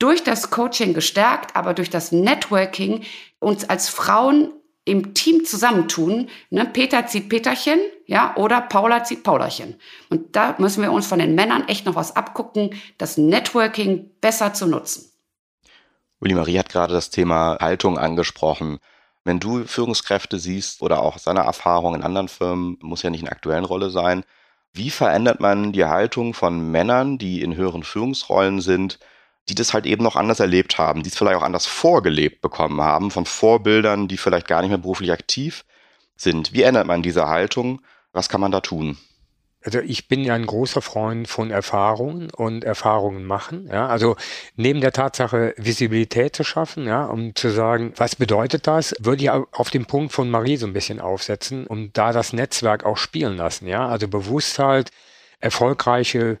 [0.00, 3.04] durch das Coaching gestärkt, aber durch das Networking
[3.38, 4.52] uns als Frauen
[4.84, 6.28] im Team zusammentun.
[6.48, 6.64] Ne?
[6.64, 9.76] Peter zieht Peterchen, ja, oder Paula zieht Paulerchen.
[10.08, 14.52] Und da müssen wir uns von den Männern echt noch was abgucken, das Networking besser
[14.52, 15.12] zu nutzen.
[16.18, 18.78] Uli Marie hat gerade das Thema Haltung angesprochen.
[19.24, 23.28] Wenn du Führungskräfte siehst oder auch seine Erfahrung in anderen Firmen, muss ja nicht in
[23.28, 24.24] aktuellen Rolle sein,
[24.72, 28.98] wie verändert man die Haltung von Männern, die in höheren Führungsrollen sind,
[29.50, 32.80] die das halt eben noch anders erlebt haben, die es vielleicht auch anders vorgelebt bekommen
[32.80, 35.64] haben von Vorbildern, die vielleicht gar nicht mehr beruflich aktiv
[36.16, 36.52] sind.
[36.52, 37.82] Wie ändert man diese Haltung?
[38.12, 38.96] Was kann man da tun?
[39.62, 43.68] Also ich bin ja ein großer Freund von Erfahrungen und Erfahrungen machen.
[43.70, 44.16] Ja, also
[44.56, 49.30] neben der Tatsache Visibilität zu schaffen, ja, um zu sagen, was bedeutet das, würde ich
[49.30, 53.36] auf den Punkt von Marie so ein bisschen aufsetzen und da das Netzwerk auch spielen
[53.36, 53.66] lassen.
[53.66, 54.92] Ja, also bewusst halt
[55.40, 56.38] erfolgreiche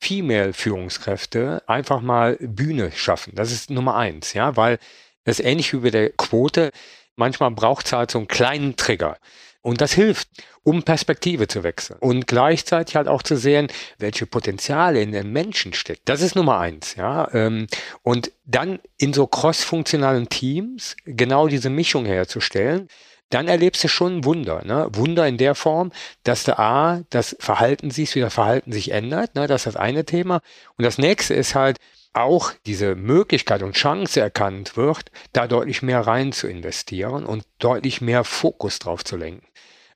[0.00, 3.32] Female-Führungskräfte einfach mal Bühne schaffen.
[3.34, 4.78] Das ist Nummer eins, ja, weil
[5.24, 6.70] das ist ähnlich wie bei der Quote.
[7.16, 9.16] Manchmal braucht es halt so einen kleinen Trigger.
[9.62, 10.28] Und das hilft,
[10.62, 11.98] um Perspektive zu wechseln.
[11.98, 13.66] Und gleichzeitig halt auch zu sehen,
[13.98, 16.08] welche Potenziale in den Menschen steckt.
[16.08, 17.32] Das ist Nummer eins, ja.
[17.34, 17.66] Ähm,
[18.02, 22.88] und dann in so cross-funktionalen Teams genau diese Mischung herzustellen,
[23.30, 24.64] dann erlebst du schon ein Wunder.
[24.64, 24.88] Ne?
[24.92, 29.34] Wunder in der Form, dass du A, das Verhalten siehst, wie das Verhalten sich ändert.
[29.34, 29.46] Ne?
[29.46, 30.40] Das ist das eine Thema.
[30.76, 31.78] Und das nächste ist halt,
[32.16, 38.00] auch diese Möglichkeit und Chance erkannt wird, da deutlich mehr rein zu investieren und deutlich
[38.00, 39.46] mehr Fokus drauf zu lenken.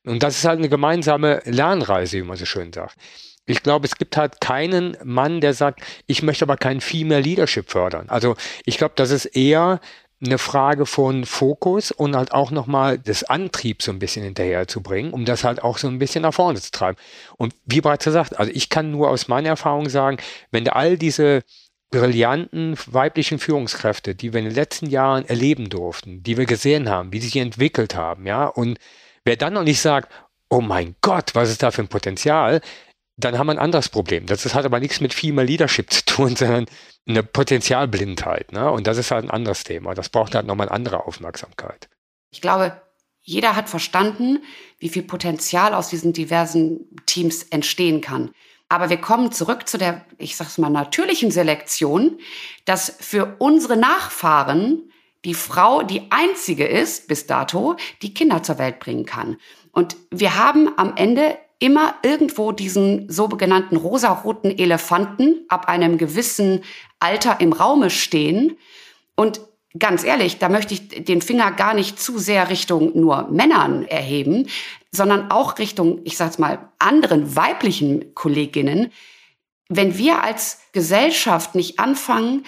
[0.05, 2.97] Und das ist halt eine gemeinsame Lernreise, wie man so schön sagt.
[3.47, 7.71] Ich glaube, es gibt halt keinen Mann, der sagt, ich möchte aber kein Female Leadership
[7.71, 8.09] fördern.
[8.09, 9.81] Also ich glaube, das ist eher
[10.24, 14.83] eine Frage von Fokus und halt auch nochmal des Antriebs so ein bisschen hinterher zu
[14.83, 16.98] bringen, um das halt auch so ein bisschen nach vorne zu treiben.
[17.38, 20.18] Und wie bereits gesagt, also ich kann nur aus meiner Erfahrung sagen,
[20.50, 21.42] wenn all diese
[21.90, 27.12] brillanten weiblichen Führungskräfte, die wir in den letzten Jahren erleben durften, die wir gesehen haben,
[27.12, 28.78] wie sie sich entwickelt haben, ja, und
[29.24, 30.12] wer dann noch nicht sagt,
[30.50, 32.61] oh mein Gott, was ist da für ein Potenzial,
[33.24, 34.26] dann haben wir ein anderes Problem.
[34.26, 36.66] Das hat aber nichts mit Female Leadership zu tun, sondern
[37.06, 38.52] eine Potenzialblindheit.
[38.52, 38.70] Ne?
[38.70, 39.94] Und das ist halt ein anderes Thema.
[39.94, 41.88] Das braucht halt nochmal andere Aufmerksamkeit.
[42.30, 42.80] Ich glaube,
[43.22, 44.42] jeder hat verstanden,
[44.78, 48.30] wie viel Potenzial aus diesen diversen Teams entstehen kann.
[48.68, 52.18] Aber wir kommen zurück zu der, ich sag's mal, natürlichen Selektion,
[52.64, 54.90] dass für unsere Nachfahren
[55.24, 59.37] die Frau die einzige ist, bis dato, die Kinder zur Welt bringen kann.
[59.72, 66.62] Und wir haben am Ende immer irgendwo diesen sogenannten rosaroten Elefanten ab einem gewissen
[66.99, 68.57] Alter im Raume stehen.
[69.14, 69.40] Und
[69.79, 74.49] ganz ehrlich, da möchte ich den Finger gar nicht zu sehr Richtung nur Männern erheben,
[74.90, 78.90] sondern auch Richtung, ich sag's mal, anderen weiblichen Kolleginnen.
[79.68, 82.44] Wenn wir als Gesellschaft nicht anfangen,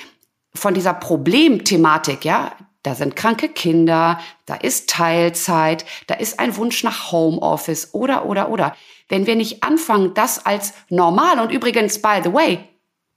[0.55, 6.83] von dieser Problemthematik, ja, da sind kranke Kinder, da ist Teilzeit, da ist ein Wunsch
[6.83, 8.77] nach Homeoffice oder, oder, oder.
[9.13, 12.61] Wenn wir nicht anfangen, das als normal und übrigens, by the way,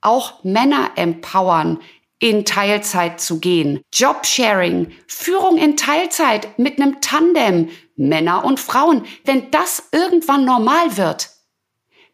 [0.02, 1.80] auch Männer empowern,
[2.20, 3.80] in Teilzeit zu gehen.
[3.94, 9.06] Jobsharing, Führung in Teilzeit mit einem Tandem, Männer und Frauen.
[9.24, 11.30] Wenn das irgendwann normal wird,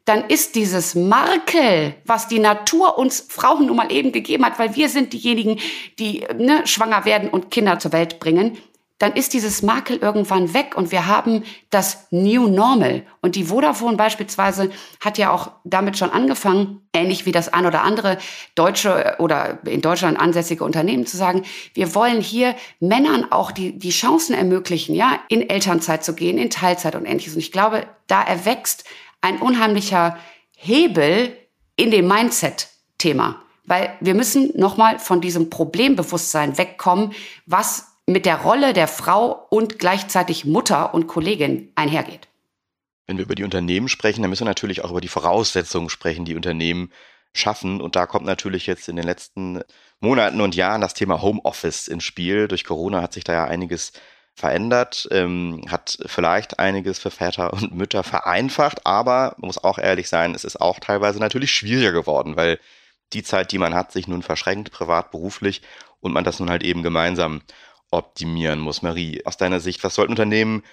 [0.05, 4.75] dann ist dieses Markel, was die Natur uns Frauen nun mal eben gegeben hat, weil
[4.75, 5.59] wir sind diejenigen,
[5.97, 8.59] die ne, schwanger werden und Kinder zur Welt bringen,
[9.01, 13.03] dann ist dieses Makel irgendwann weg und wir haben das New Normal.
[13.21, 17.81] Und die Vodafone beispielsweise hat ja auch damit schon angefangen, ähnlich wie das ein oder
[17.81, 18.19] andere
[18.53, 23.89] deutsche oder in Deutschland ansässige Unternehmen zu sagen, wir wollen hier Männern auch die, die
[23.89, 27.33] Chancen ermöglichen, ja, in Elternzeit zu gehen, in Teilzeit und ähnliches.
[27.33, 28.83] Und ich glaube, da erwächst
[29.21, 30.15] ein unheimlicher
[30.55, 31.35] Hebel
[31.75, 33.41] in dem Mindset-Thema.
[33.65, 37.13] Weil wir müssen nochmal von diesem Problembewusstsein wegkommen,
[37.47, 42.27] was mit der Rolle der Frau und gleichzeitig Mutter und Kollegin einhergeht.
[43.07, 46.25] Wenn wir über die Unternehmen sprechen, dann müssen wir natürlich auch über die Voraussetzungen sprechen,
[46.25, 46.91] die Unternehmen
[47.33, 47.81] schaffen.
[47.81, 49.61] Und da kommt natürlich jetzt in den letzten
[49.99, 52.47] Monaten und Jahren das Thema Homeoffice ins Spiel.
[52.47, 53.93] Durch Corona hat sich da ja einiges
[54.33, 60.09] verändert, ähm, hat vielleicht einiges für Väter und Mütter vereinfacht, aber man muss auch ehrlich
[60.09, 62.59] sein, es ist auch teilweise natürlich schwieriger geworden, weil
[63.13, 65.61] die Zeit, die man hat, sich nun verschränkt, privat, beruflich
[65.99, 67.41] und man das nun halt eben gemeinsam
[67.91, 68.81] optimieren muss.
[68.81, 70.63] Marie, aus deiner Sicht, was sollten Unternehmen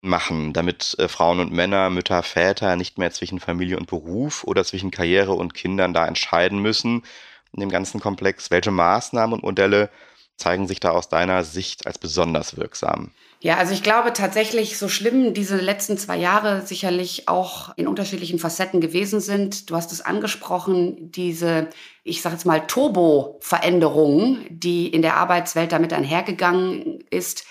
[0.00, 4.64] machen, damit äh, Frauen und Männer, Mütter, Väter nicht mehr zwischen Familie und Beruf oder
[4.64, 7.02] zwischen Karriere und Kindern da entscheiden müssen
[7.52, 8.50] in dem ganzen Komplex?
[8.50, 9.90] Welche Maßnahmen und Modelle
[10.36, 13.12] zeigen sich da aus deiner Sicht als besonders wirksam?
[13.44, 18.38] Ja, also ich glaube tatsächlich, so schlimm diese letzten zwei Jahre sicherlich auch in unterschiedlichen
[18.38, 19.68] Facetten gewesen sind.
[19.68, 21.68] Du hast es angesprochen, diese,
[22.04, 27.44] ich sage jetzt mal, Turbo-Veränderung, die in der Arbeitswelt damit einhergegangen ist,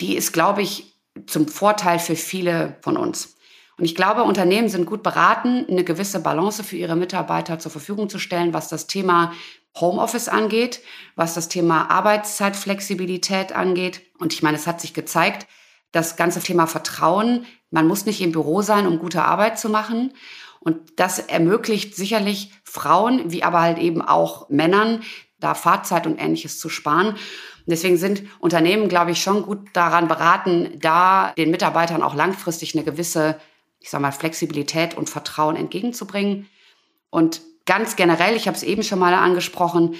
[0.00, 0.94] die ist, glaube ich,
[1.26, 3.34] zum Vorteil für viele von uns.
[3.78, 8.08] Und ich glaube, Unternehmen sind gut beraten, eine gewisse Balance für ihre Mitarbeiter zur Verfügung
[8.08, 9.32] zu stellen, was das Thema
[9.80, 10.80] Homeoffice angeht,
[11.14, 14.02] was das Thema Arbeitszeitflexibilität angeht.
[14.18, 15.46] Und ich meine, es hat sich gezeigt,
[15.92, 20.12] das ganze Thema Vertrauen, man muss nicht im Büro sein, um gute Arbeit zu machen.
[20.60, 25.02] Und das ermöglicht sicherlich Frauen, wie aber halt eben auch Männern,
[25.38, 27.08] da Fahrzeit und ähnliches zu sparen.
[27.08, 27.18] Und
[27.68, 32.84] deswegen sind Unternehmen, glaube ich, schon gut daran beraten, da den Mitarbeitern auch langfristig eine
[32.84, 33.38] gewisse,
[33.80, 36.48] ich sag mal, Flexibilität und Vertrauen entgegenzubringen.
[37.10, 39.94] Und ganz generell, ich habe es eben schon mal angesprochen,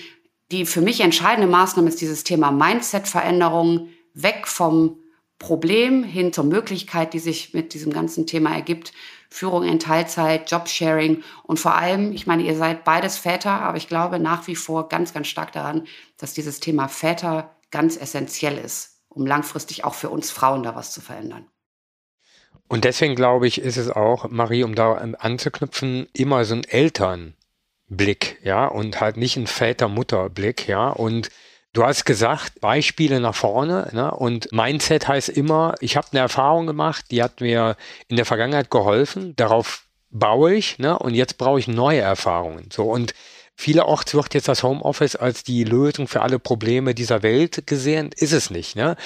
[0.51, 4.99] die für mich entscheidende Maßnahme ist dieses Thema Mindset-Veränderung, weg vom
[5.39, 8.93] Problem hin zur Möglichkeit, die sich mit diesem ganzen Thema ergibt.
[9.29, 13.89] Führung in Teilzeit, Jobsharing und vor allem, ich meine, ihr seid beides Väter, aber ich
[13.89, 19.03] glaube nach wie vor ganz, ganz stark daran, dass dieses Thema Väter ganz essentiell ist,
[19.09, 21.47] um langfristig auch für uns Frauen da was zu verändern.
[22.69, 27.36] Und deswegen glaube ich, ist es auch, Marie, um da anzuknüpfen, immer so ein Eltern
[27.89, 31.31] Blick, ja, und halt nicht ein Väter-Mutter-Blick, ja, und
[31.77, 33.91] Du hast gesagt, Beispiele nach vorne.
[33.93, 34.11] Ne?
[34.11, 37.77] Und Mindset heißt immer, ich habe eine Erfahrung gemacht, die hat mir
[38.09, 39.37] in der Vergangenheit geholfen.
[39.37, 40.99] Darauf baue ich ne?
[40.99, 42.71] und jetzt brauche ich neue Erfahrungen.
[42.73, 43.13] So und
[43.59, 48.11] Vielerorts wird jetzt das Homeoffice als die Lösung für alle Probleme dieser Welt gesehen.
[48.17, 48.77] Ist es nicht.
[48.77, 48.97] Ne?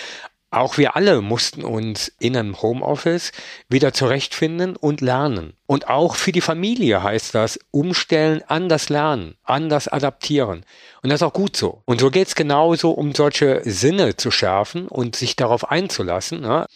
[0.52, 3.30] Auch wir alle mussten uns in einem Homeoffice
[3.68, 5.52] wieder zurechtfinden und lernen.
[5.66, 10.64] Und auch für die Familie heißt das umstellen, anders lernen, anders adaptieren.
[11.02, 11.82] Und das ist auch gut so.
[11.84, 16.40] Und so geht es genauso, um solche Sinne zu schärfen und sich darauf einzulassen.
[16.40, 16.66] Ne?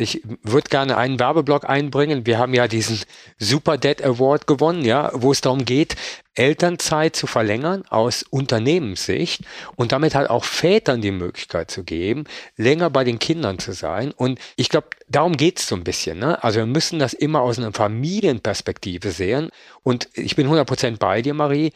[0.00, 2.24] Ich würde gerne einen Werbeblock einbringen.
[2.24, 2.98] Wir haben ja diesen
[3.38, 5.94] Super Dad Award gewonnen, ja, wo es darum geht,
[6.34, 9.42] Elternzeit zu verlängern aus Unternehmenssicht
[9.76, 12.24] und damit halt auch Vätern die Möglichkeit zu geben,
[12.56, 14.10] länger bei den Kindern zu sein.
[14.12, 16.18] Und ich glaube, darum geht es so ein bisschen.
[16.18, 16.42] Ne?
[16.42, 19.50] Also wir müssen das immer aus einer Familienperspektive sehen.
[19.82, 21.72] Und ich bin 100% bei dir, Marie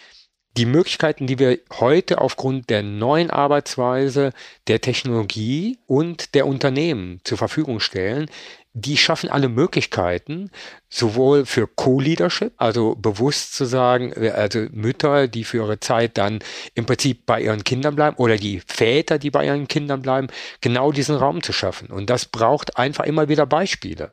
[0.56, 4.32] die Möglichkeiten, die wir heute aufgrund der neuen Arbeitsweise,
[4.68, 8.30] der Technologie und der Unternehmen zur Verfügung stellen,
[8.76, 10.50] die schaffen alle Möglichkeiten,
[10.88, 16.40] sowohl für Co-Leadership, also bewusst zu sagen, also Mütter, die für ihre Zeit dann
[16.74, 20.26] im Prinzip bei ihren Kindern bleiben oder die Väter, die bei ihren Kindern bleiben,
[20.60, 21.88] genau diesen Raum zu schaffen.
[21.88, 24.12] Und das braucht einfach immer wieder Beispiele.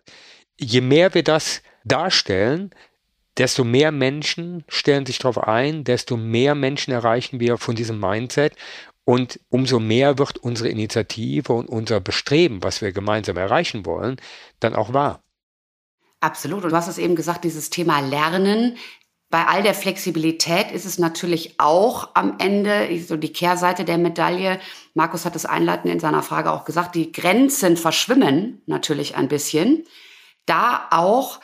[0.59, 2.71] Je mehr wir das darstellen,
[3.37, 8.55] desto mehr Menschen stellen sich darauf ein, desto mehr Menschen erreichen wir von diesem Mindset
[9.03, 14.17] und umso mehr wird unsere Initiative und unser Bestreben, was wir gemeinsam erreichen wollen,
[14.59, 15.23] dann auch wahr.
[16.19, 16.63] Absolut.
[16.63, 18.77] Und du hast es eben gesagt, dieses Thema Lernen.
[19.31, 24.59] Bei all der Flexibilität ist es natürlich auch am Ende so die Kehrseite der Medaille.
[24.93, 29.85] Markus hat es einleitend in seiner Frage auch gesagt, die Grenzen verschwimmen natürlich ein bisschen.
[30.45, 31.39] Da auch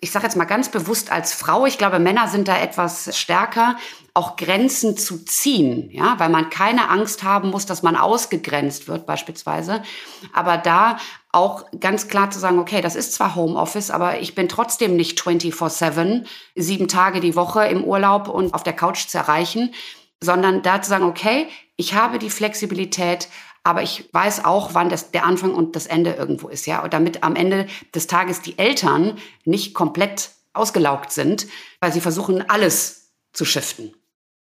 [0.00, 3.76] ich sage jetzt mal ganz bewusst als Frau, ich glaube, Männer sind da etwas stärker,
[4.12, 9.06] auch Grenzen zu ziehen, ja, weil man keine Angst haben muss, dass man ausgegrenzt wird
[9.06, 9.82] beispielsweise,
[10.34, 10.98] aber da
[11.32, 15.18] auch ganz klar zu sagen, okay, das ist zwar Homeoffice, aber ich bin trotzdem nicht
[15.18, 19.74] 24/7, sieben Tage die Woche im Urlaub und auf der Couch zu erreichen,
[20.20, 23.28] sondern da zu sagen, okay, ich habe die Flexibilität,
[23.66, 26.84] aber ich weiß auch, wann das, der Anfang und das Ende irgendwo ist, ja.
[26.84, 31.48] Und damit am Ende des Tages die Eltern nicht komplett ausgelaugt sind,
[31.80, 33.92] weil sie versuchen, alles zu shiften.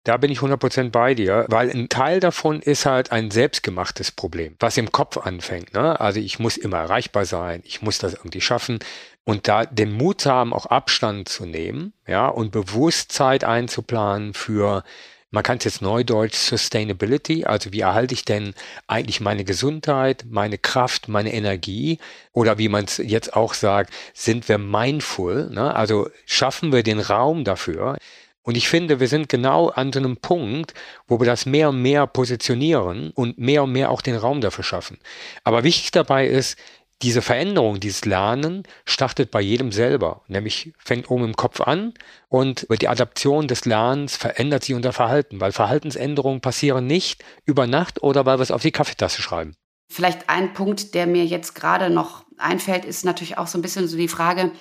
[0.05, 4.55] Da bin ich 100% bei dir, weil ein Teil davon ist halt ein selbstgemachtes Problem,
[4.61, 5.73] was im Kopf anfängt.
[5.73, 5.99] Ne?
[5.99, 8.79] Also ich muss immer erreichbar sein, ich muss das irgendwie schaffen
[9.25, 14.83] und da den Mut haben, auch Abstand zu nehmen, ja, und bewusst Zeit einzuplanen für
[15.31, 18.53] man kann es jetzt neudeutsch Sustainability, also wie erhalte ich denn
[18.87, 21.99] eigentlich meine Gesundheit, meine Kraft, meine Energie
[22.33, 25.75] oder wie man es jetzt auch sagt, sind wir mindful, ne?
[25.75, 27.97] also schaffen wir den Raum dafür.
[28.41, 30.73] Und ich finde, wir sind genau an so einem Punkt,
[31.07, 34.63] wo wir das mehr und mehr positionieren und mehr und mehr auch den Raum dafür
[34.63, 34.97] schaffen.
[35.43, 36.57] Aber wichtig dabei ist,
[37.01, 41.93] diese Veränderung, dieses Lernen startet bei jedem selber, nämlich fängt oben im Kopf an
[42.27, 48.03] und die Adaption des Lernens verändert sich unser Verhalten, weil Verhaltensänderungen passieren nicht über Nacht
[48.03, 49.55] oder weil wir es auf die Kaffeetasse schreiben.
[49.89, 53.87] Vielleicht ein Punkt, der mir jetzt gerade noch einfällt, ist natürlich auch so ein bisschen
[53.87, 54.51] so die Frage,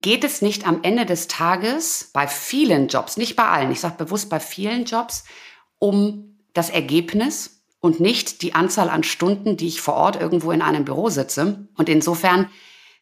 [0.00, 4.02] geht es nicht am Ende des Tages bei vielen Jobs, nicht bei allen, ich sage
[4.02, 5.24] bewusst bei vielen Jobs,
[5.78, 10.62] um das Ergebnis, und nicht die Anzahl an Stunden, die ich vor Ort irgendwo in
[10.62, 11.68] einem Büro sitze.
[11.76, 12.48] Und insofern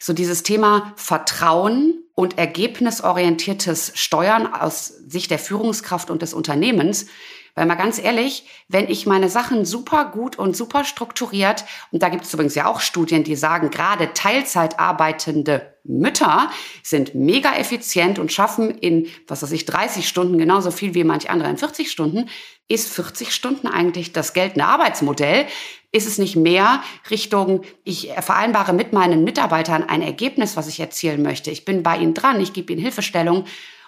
[0.00, 7.06] so dieses Thema Vertrauen und ergebnisorientiertes Steuern aus Sicht der Führungskraft und des Unternehmens
[7.54, 12.08] weil mal ganz ehrlich, wenn ich meine Sachen super gut und super strukturiert, und da
[12.08, 16.50] gibt es übrigens ja auch Studien, die sagen, gerade Teilzeit arbeitende Mütter
[16.82, 21.30] sind mega effizient und schaffen in, was weiß ich, 30 Stunden genauso viel wie manch
[21.30, 22.28] andere in 40 Stunden.
[22.68, 25.46] Ist 40 Stunden eigentlich das geltende Arbeitsmodell?
[25.92, 31.22] Ist es nicht mehr Richtung, ich vereinbare mit meinen Mitarbeitern ein Ergebnis, was ich erzielen
[31.22, 31.50] möchte?
[31.50, 33.46] Ich bin bei ihnen dran, ich gebe ihnen Hilfestellung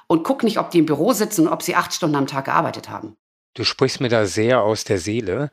[0.08, 2.46] und gucke nicht, ob die im Büro sitzen und ob sie acht Stunden am Tag
[2.46, 3.16] gearbeitet haben.
[3.54, 5.50] Du sprichst mir da sehr aus der Seele,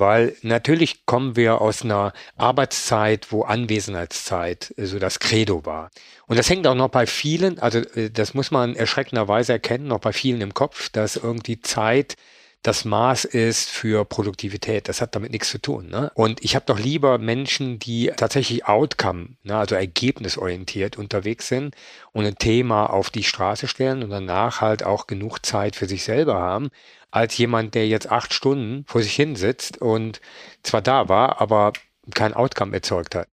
[0.00, 5.90] weil natürlich kommen wir aus einer Arbeitszeit, wo Anwesenheitszeit so das Credo war.
[6.26, 10.00] Und das hängt auch noch bei vielen, also äh, das muss man erschreckenderweise erkennen, noch
[10.00, 12.16] bei vielen im Kopf, dass irgendwie Zeit
[12.62, 14.88] das Maß ist für Produktivität.
[14.88, 15.88] Das hat damit nichts zu tun.
[15.88, 16.10] Ne?
[16.14, 21.74] Und ich habe doch lieber Menschen, die tatsächlich Outcome, ne, also ergebnisorientiert unterwegs sind
[22.12, 26.04] und ein Thema auf die Straße stellen und danach halt auch genug Zeit für sich
[26.04, 26.70] selber haben,
[27.10, 30.20] als jemand, der jetzt acht Stunden vor sich hin sitzt und
[30.62, 31.72] zwar da war, aber
[32.14, 33.28] kein Outcome erzeugt hat.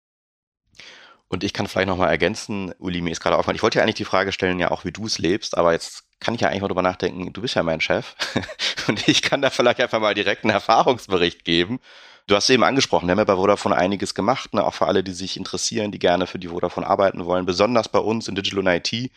[1.28, 3.96] Und ich kann vielleicht nochmal ergänzen, Uli, mir ist gerade aufgefallen, ich wollte ja eigentlich
[3.96, 6.62] die Frage stellen, ja auch wie du es lebst, aber jetzt kann ich ja eigentlich
[6.62, 8.14] mal drüber nachdenken, du bist ja mein Chef
[8.86, 11.80] und ich kann da vielleicht einfach mal direkt einen Erfahrungsbericht geben.
[12.26, 14.64] Du hast eben angesprochen, wir haben ja bei Vodafone einiges gemacht, ne?
[14.64, 17.98] auch für alle, die sich interessieren, die gerne für die Vodafone arbeiten wollen, besonders bei
[17.98, 19.10] uns in Digital und IT.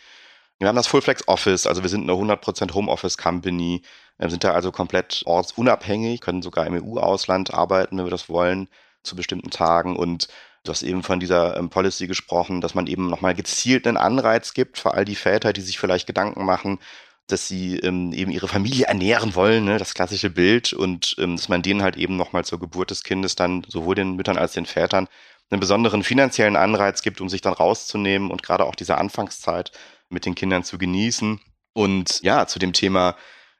[0.59, 3.83] Wir haben das Fullflex Office, also wir sind eine 100% Homeoffice Company,
[4.17, 8.67] wir sind da also komplett ortsunabhängig, können sogar im EU-Ausland arbeiten, wenn wir das wollen,
[9.03, 9.95] zu bestimmten Tagen.
[9.95, 10.27] Und
[10.67, 14.53] Du hast eben von dieser ähm, Policy gesprochen, dass man eben nochmal gezielt einen Anreiz
[14.53, 16.79] gibt für all die Väter, die sich vielleicht Gedanken machen,
[17.27, 21.47] dass sie ähm, eben ihre Familie ernähren wollen, ne, das klassische Bild, und ähm, dass
[21.49, 24.65] man denen halt eben nochmal zur Geburt des Kindes dann sowohl den Müttern als den
[24.65, 25.07] Vätern
[25.49, 29.71] einen besonderen finanziellen Anreiz gibt, um sich dann rauszunehmen und gerade auch diese Anfangszeit
[30.09, 31.39] mit den Kindern zu genießen.
[31.73, 33.15] Und ja, zu dem Thema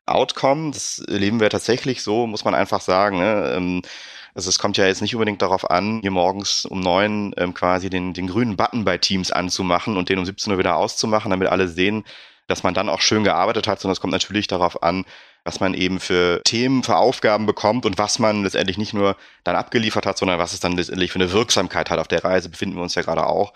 [0.06, 3.20] Outcome, das erleben wir tatsächlich so, muss man einfach sagen.
[3.20, 3.54] Ne?
[3.56, 3.82] Ähm,
[4.34, 7.90] also es kommt ja jetzt nicht unbedingt darauf an, hier morgens um neun ähm, quasi
[7.90, 11.50] den, den grünen Button bei Teams anzumachen und den um 17 Uhr wieder auszumachen, damit
[11.50, 12.06] alle sehen,
[12.48, 15.06] dass man dann auch schön gearbeitet hat, sondern es kommt natürlich darauf an,
[15.48, 19.56] was man eben für Themen, für Aufgaben bekommt und was man letztendlich nicht nur dann
[19.56, 22.00] abgeliefert hat, sondern was es dann letztendlich für eine Wirksamkeit hat.
[22.00, 23.54] Auf der Reise befinden wir uns ja gerade auch,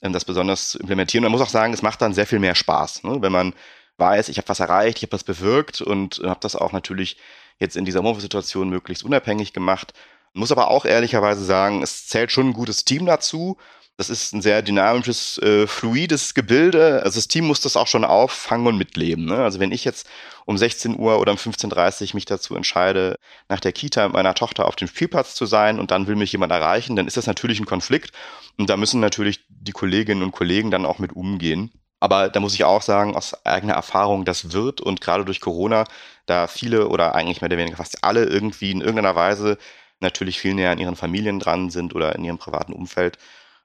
[0.00, 1.24] ähm, das besonders zu implementieren.
[1.24, 3.18] Man muss auch sagen, es macht dann sehr viel mehr Spaß, ne?
[3.20, 3.54] wenn man
[3.98, 7.18] weiß, ich habe was erreicht, ich habe was bewirkt und habe das auch natürlich
[7.58, 9.92] jetzt in dieser Homeoffice-Situation möglichst unabhängig gemacht
[10.34, 13.58] muss aber auch ehrlicherweise sagen, es zählt schon ein gutes Team dazu.
[13.98, 17.02] Das ist ein sehr dynamisches, äh, fluides Gebilde.
[17.04, 19.26] Also das Team muss das auch schon auffangen und mitleben.
[19.26, 19.36] Ne?
[19.36, 20.08] Also wenn ich jetzt
[20.46, 23.16] um 16 Uhr oder um 15.30 Uhr mich dazu entscheide,
[23.48, 26.32] nach der Kita mit meiner Tochter auf dem Spielplatz zu sein und dann will mich
[26.32, 28.12] jemand erreichen, dann ist das natürlich ein Konflikt.
[28.58, 31.70] Und da müssen natürlich die Kolleginnen und Kollegen dann auch mit umgehen.
[32.00, 35.84] Aber da muss ich auch sagen, aus eigener Erfahrung, das wird und gerade durch Corona,
[36.26, 39.56] da viele oder eigentlich mehr oder weniger fast alle irgendwie in irgendeiner Weise
[40.00, 43.18] natürlich viel näher an ihren Familien dran sind oder in ihrem privaten Umfeld,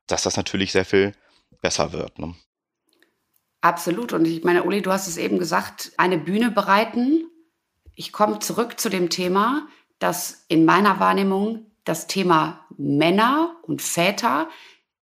[0.07, 1.13] dass das natürlich sehr viel
[1.61, 2.19] besser wird.
[2.19, 2.33] Ne?
[3.61, 4.13] Absolut.
[4.13, 7.25] Und ich meine, Uli, du hast es eben gesagt, eine Bühne bereiten.
[7.95, 9.67] Ich komme zurück zu dem Thema,
[9.99, 14.49] dass in meiner Wahrnehmung das Thema Männer und Väter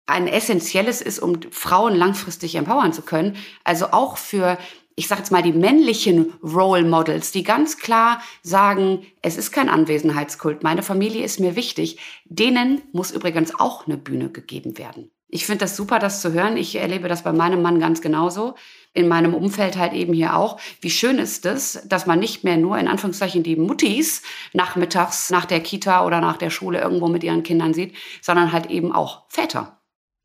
[0.06, 3.36] ein essentielles ist, um Frauen langfristig empowern zu können.
[3.64, 4.58] Also auch für
[4.96, 9.68] ich sage jetzt mal, die männlichen Role Models, die ganz klar sagen, es ist kein
[9.68, 15.10] Anwesenheitskult, meine Familie ist mir wichtig, denen muss übrigens auch eine Bühne gegeben werden.
[15.34, 16.58] Ich finde das super, das zu hören.
[16.58, 18.54] Ich erlebe das bei meinem Mann ganz genauso.
[18.92, 20.60] In meinem Umfeld halt eben hier auch.
[20.82, 24.20] Wie schön ist es, dass man nicht mehr nur in Anführungszeichen die Muttis
[24.52, 28.66] nachmittags nach der Kita oder nach der Schule irgendwo mit ihren Kindern sieht, sondern halt
[28.66, 29.81] eben auch Väter.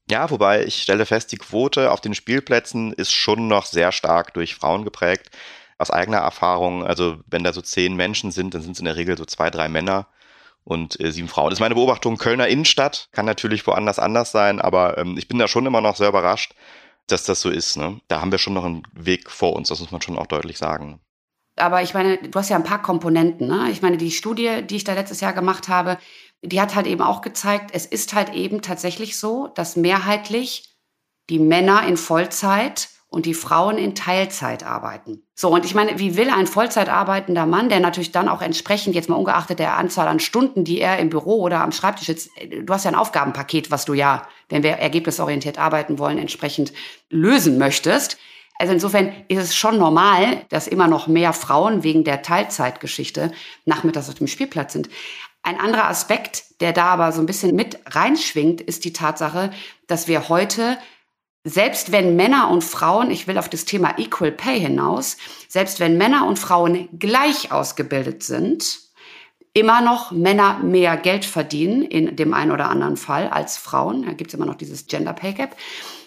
[0.09, 4.33] Ja, wobei ich stelle fest, die Quote auf den Spielplätzen ist schon noch sehr stark
[4.33, 5.29] durch Frauen geprägt.
[5.77, 8.95] Aus eigener Erfahrung, also wenn da so zehn Menschen sind, dann sind es in der
[8.95, 10.07] Regel so zwei, drei Männer
[10.63, 11.49] und äh, sieben Frauen.
[11.49, 12.17] Das ist meine Beobachtung.
[12.17, 15.95] Kölner Innenstadt kann natürlich woanders anders sein, aber ähm, ich bin da schon immer noch
[15.97, 16.55] sehr überrascht,
[17.07, 17.77] dass das so ist.
[17.77, 17.99] Ne?
[18.07, 20.57] Da haben wir schon noch einen Weg vor uns, das muss man schon auch deutlich
[20.57, 20.99] sagen.
[21.57, 23.47] Aber ich meine, du hast ja ein paar Komponenten.
[23.47, 23.69] Ne?
[23.71, 25.97] Ich meine, die Studie, die ich da letztes Jahr gemacht habe,
[26.41, 30.75] die hat halt eben auch gezeigt, es ist halt eben tatsächlich so, dass mehrheitlich
[31.29, 35.23] die Männer in Vollzeit und die Frauen in Teilzeit arbeiten.
[35.33, 38.95] So, und ich meine, wie will ein Vollzeit arbeitender Mann, der natürlich dann auch entsprechend,
[38.95, 42.29] jetzt mal ungeachtet der Anzahl an Stunden, die er im Büro oder am Schreibtisch sitzt,
[42.37, 46.73] du hast ja ein Aufgabenpaket, was du ja, wenn wir ergebnisorientiert arbeiten wollen, entsprechend
[47.09, 48.17] lösen möchtest.
[48.59, 53.31] Also insofern ist es schon normal, dass immer noch mehr Frauen wegen der Teilzeitgeschichte
[53.65, 54.89] nachmittags auf dem Spielplatz sind.
[55.47, 59.49] Ein anderer Aspekt, der da aber so ein bisschen mit reinschwingt, ist die Tatsache,
[59.87, 60.77] dass wir heute,
[61.45, 65.15] selbst wenn Männer und Frauen, ich will auf das Thema Equal Pay hinaus,
[65.47, 68.77] selbst wenn Männer und Frauen gleich ausgebildet sind,
[69.53, 74.05] immer noch Männer mehr Geld verdienen, in dem einen oder anderen Fall, als Frauen.
[74.05, 75.55] Da gibt es immer noch dieses Gender Pay Gap.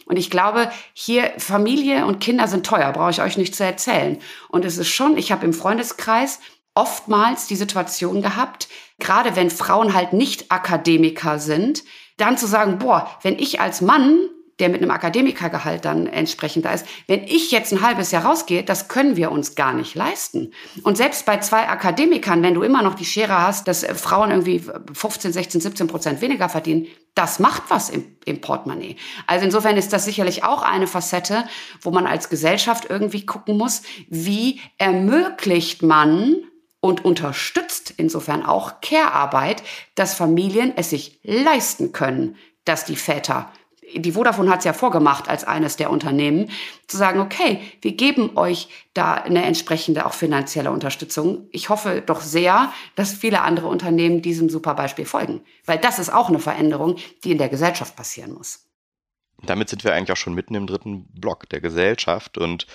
[0.04, 4.18] Und ich glaube, hier Familie und Kinder sind teuer, brauche ich euch nicht zu erzählen.
[4.50, 6.40] Und es ist schon, ich habe im Freundeskreis
[6.74, 8.68] oftmals die Situation gehabt,
[8.98, 11.84] gerade wenn Frauen halt nicht Akademiker sind,
[12.16, 14.28] dann zu sagen, boah, wenn ich als Mann
[14.60, 16.86] der mit einem Akademikergehalt dann entsprechend da ist.
[17.06, 20.52] Wenn ich jetzt ein halbes Jahr rausgehe, das können wir uns gar nicht leisten.
[20.82, 24.62] Und selbst bei zwei Akademikern, wenn du immer noch die Schere hast, dass Frauen irgendwie
[24.92, 28.96] 15, 16, 17 Prozent weniger verdienen, das macht was im, im Portemonnaie.
[29.26, 31.44] Also insofern ist das sicherlich auch eine Facette,
[31.80, 36.36] wo man als Gesellschaft irgendwie gucken muss, wie ermöglicht man
[36.80, 39.62] und unterstützt insofern auch Care-Arbeit,
[39.94, 43.52] dass Familien es sich leisten können, dass die Väter
[43.94, 46.50] die Vodafone hat es ja vorgemacht als eines der Unternehmen,
[46.86, 51.48] zu sagen, okay, wir geben euch da eine entsprechende auch finanzielle Unterstützung.
[51.50, 56.12] Ich hoffe doch sehr, dass viele andere Unternehmen diesem super Beispiel folgen, weil das ist
[56.12, 58.66] auch eine Veränderung, die in der Gesellschaft passieren muss.
[59.42, 62.66] Damit sind wir eigentlich auch schon mitten im dritten Block der Gesellschaft und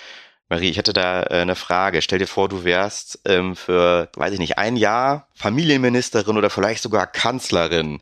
[0.48, 2.02] Marie, ich hätte da äh, eine Frage.
[2.02, 6.82] Stell dir vor, du wärst ähm, für, weiß ich nicht, ein Jahr Familienministerin oder vielleicht
[6.82, 8.00] sogar Kanzlerin.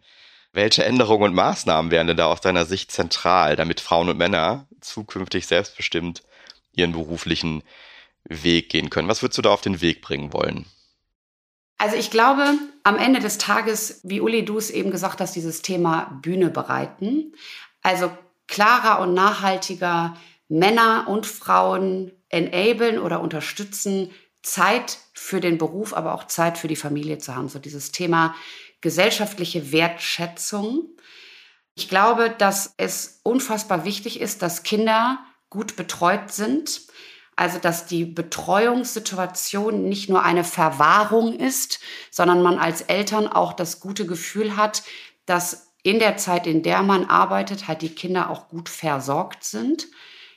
[0.52, 4.68] Welche Änderungen und Maßnahmen wären denn da aus deiner Sicht zentral, damit Frauen und Männer
[4.80, 6.22] zukünftig selbstbestimmt
[6.72, 7.62] ihren beruflichen
[8.24, 9.08] Weg gehen können?
[9.08, 10.66] Was würdest du da auf den Weg bringen wollen?
[11.78, 12.46] Also ich glaube,
[12.84, 17.34] am Ende des Tages, wie Uli du es eben gesagt hast, dieses Thema Bühne bereiten.
[17.82, 18.16] Also
[18.46, 20.16] klarer und nachhaltiger
[20.48, 24.10] Männer und Frauen enablen oder unterstützen,
[24.42, 27.48] Zeit für den Beruf, aber auch Zeit für die Familie zu haben.
[27.48, 28.34] So dieses Thema
[28.80, 30.88] gesellschaftliche Wertschätzung.
[31.74, 35.18] Ich glaube, dass es unfassbar wichtig ist, dass Kinder
[35.48, 36.82] gut betreut sind.
[37.36, 41.80] Also, dass die Betreuungssituation nicht nur eine Verwahrung ist,
[42.10, 44.84] sondern man als Eltern auch das gute Gefühl hat,
[45.26, 49.88] dass in der Zeit, in der man arbeitet, halt die Kinder auch gut versorgt sind.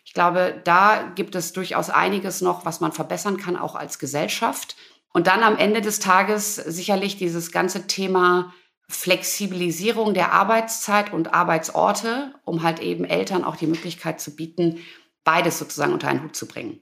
[0.07, 4.77] Ich glaube, da gibt es durchaus einiges noch, was man verbessern kann, auch als Gesellschaft.
[5.11, 8.53] Und dann am Ende des Tages sicherlich dieses ganze Thema
[8.87, 14.79] Flexibilisierung der Arbeitszeit und Arbeitsorte, um halt eben Eltern auch die Möglichkeit zu bieten,
[15.25, 16.79] beides sozusagen unter einen Hut zu bringen.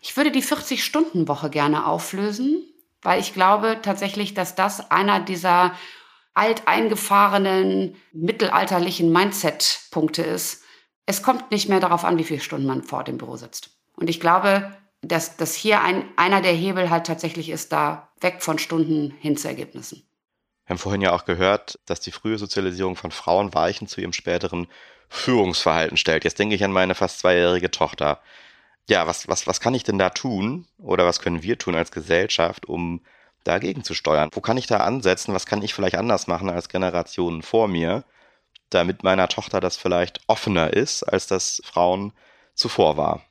[0.00, 2.64] Ich würde die 40-Stunden-Woche gerne auflösen,
[3.00, 5.72] weil ich glaube tatsächlich, dass das einer dieser
[6.34, 10.64] alteingefahrenen mittelalterlichen Mindset-Punkte ist,
[11.06, 13.70] es kommt nicht mehr darauf an, wie viele Stunden man vor dem Büro sitzt.
[13.94, 18.42] Und ich glaube, dass, dass hier ein, einer der Hebel halt tatsächlich ist, da weg
[18.42, 20.02] von Stunden hin zu Ergebnissen.
[20.66, 24.12] Wir haben vorhin ja auch gehört, dass die frühe Sozialisierung von Frauen Weichen zu ihrem
[24.12, 24.66] späteren
[25.08, 26.24] Führungsverhalten stellt.
[26.24, 28.20] Jetzt denke ich an meine fast zweijährige Tochter.
[28.88, 31.92] Ja, was, was, was kann ich denn da tun oder was können wir tun als
[31.92, 33.00] Gesellschaft, um
[33.44, 34.30] dagegen zu steuern?
[34.32, 35.34] Wo kann ich da ansetzen?
[35.34, 38.04] Was kann ich vielleicht anders machen als Generationen vor mir?
[38.70, 42.12] Damit meiner Tochter das vielleicht offener ist, als das Frauen
[42.54, 43.22] zuvor war?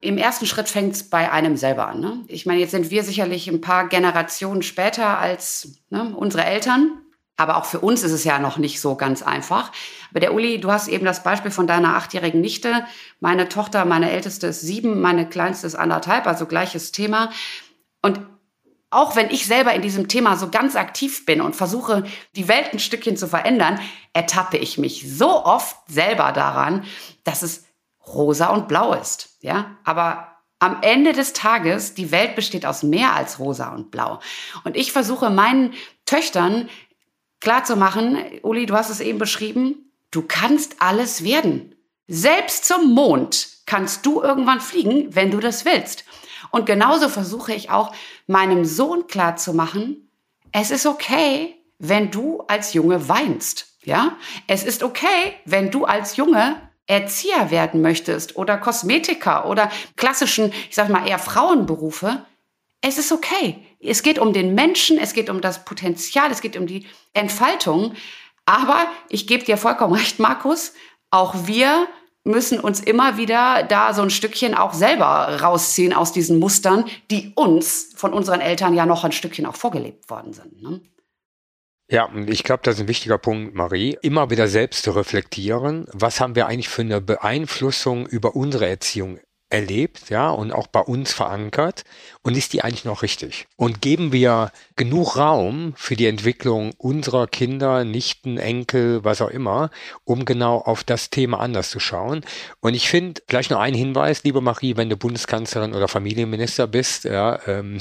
[0.00, 2.00] Im ersten Schritt fängt es bei einem selber an.
[2.00, 2.24] Ne?
[2.28, 7.00] Ich meine, jetzt sind wir sicherlich ein paar Generationen später als ne, unsere Eltern.
[7.36, 9.72] Aber auch für uns ist es ja noch nicht so ganz einfach.
[10.10, 12.84] Aber der Uli, du hast eben das Beispiel von deiner achtjährigen Nichte.
[13.18, 17.30] Meine Tochter, meine älteste ist sieben, meine kleinste ist anderthalb, also gleiches Thema.
[18.02, 18.20] Und
[18.94, 22.04] auch wenn ich selber in diesem Thema so ganz aktiv bin und versuche,
[22.36, 23.80] die Welt ein Stückchen zu verändern,
[24.12, 26.84] ertappe ich mich so oft selber daran,
[27.24, 27.64] dass es
[28.06, 29.36] rosa und blau ist.
[29.40, 30.28] Ja, aber
[30.58, 34.20] am Ende des Tages, die Welt besteht aus mehr als rosa und blau.
[34.64, 35.74] Und ich versuche meinen
[36.06, 36.68] Töchtern
[37.40, 41.74] klarzumachen, Uli, du hast es eben beschrieben, du kannst alles werden.
[42.06, 46.04] Selbst zum Mond kannst du irgendwann fliegen, wenn du das willst.
[46.54, 47.92] Und genauso versuche ich auch
[48.28, 50.08] meinem Sohn klarzumachen,
[50.52, 53.76] es ist okay, wenn du als Junge weinst.
[53.82, 56.54] Ja, es ist okay, wenn du als Junge
[56.86, 62.24] Erzieher werden möchtest oder Kosmetiker oder klassischen, ich sag mal eher Frauenberufe.
[62.80, 63.66] Es ist okay.
[63.80, 67.94] Es geht um den Menschen, es geht um das Potenzial, es geht um die Entfaltung.
[68.46, 70.72] Aber ich gebe dir vollkommen recht, Markus,
[71.10, 71.88] auch wir
[72.24, 77.32] müssen uns immer wieder da so ein Stückchen auch selber rausziehen aus diesen Mustern, die
[77.34, 80.60] uns von unseren Eltern ja noch ein Stückchen auch vorgelebt worden sind.
[80.62, 80.80] Ne?
[81.90, 83.98] Ja, und ich glaube, das ist ein wichtiger Punkt, Marie.
[84.00, 89.20] Immer wieder selbst zu reflektieren, was haben wir eigentlich für eine Beeinflussung über unsere Erziehung
[89.54, 91.84] erlebt, ja, und auch bei uns verankert
[92.22, 93.46] und ist die eigentlich noch richtig?
[93.56, 99.70] Und geben wir genug Raum für die Entwicklung unserer Kinder, Nichten, Enkel, was auch immer,
[100.02, 102.24] um genau auf das Thema anders zu schauen?
[102.60, 107.04] Und ich finde, vielleicht noch ein Hinweis, liebe Marie, wenn du Bundeskanzlerin oder Familienminister bist,
[107.04, 107.78] ja, ähm,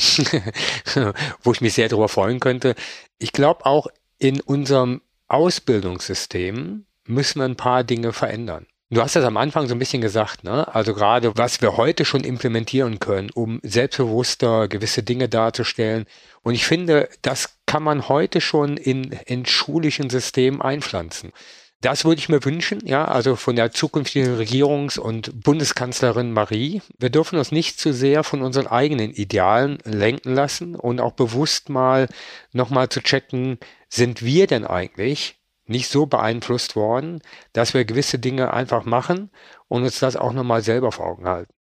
[1.42, 2.76] wo ich mich sehr darüber freuen könnte.
[3.18, 3.88] Ich glaube auch
[4.20, 8.68] in unserem Ausbildungssystem müssen wir ein paar Dinge verändern.
[8.94, 10.68] Du hast das am Anfang so ein bisschen gesagt, ne?
[10.76, 16.06] Also gerade was wir heute schon implementieren können, um selbstbewusster gewisse Dinge darzustellen.
[16.44, 21.32] Und ich finde, das kann man heute schon in, in schulischen Systemen einpflanzen.
[21.82, 26.84] Das würde ich mir wünschen, ja, also von der zukünftigen Regierungs- und Bundeskanzlerin Marie.
[27.00, 31.68] Wir dürfen uns nicht zu sehr von unseren eigenen Idealen lenken lassen und auch bewusst
[31.68, 32.10] mal
[32.52, 33.58] nochmal zu checken,
[33.90, 37.22] sind wir denn eigentlich nicht so beeinflusst worden,
[37.54, 39.32] dass wir gewisse Dinge einfach machen
[39.68, 41.54] und uns das auch nochmal selber vor Augen halten.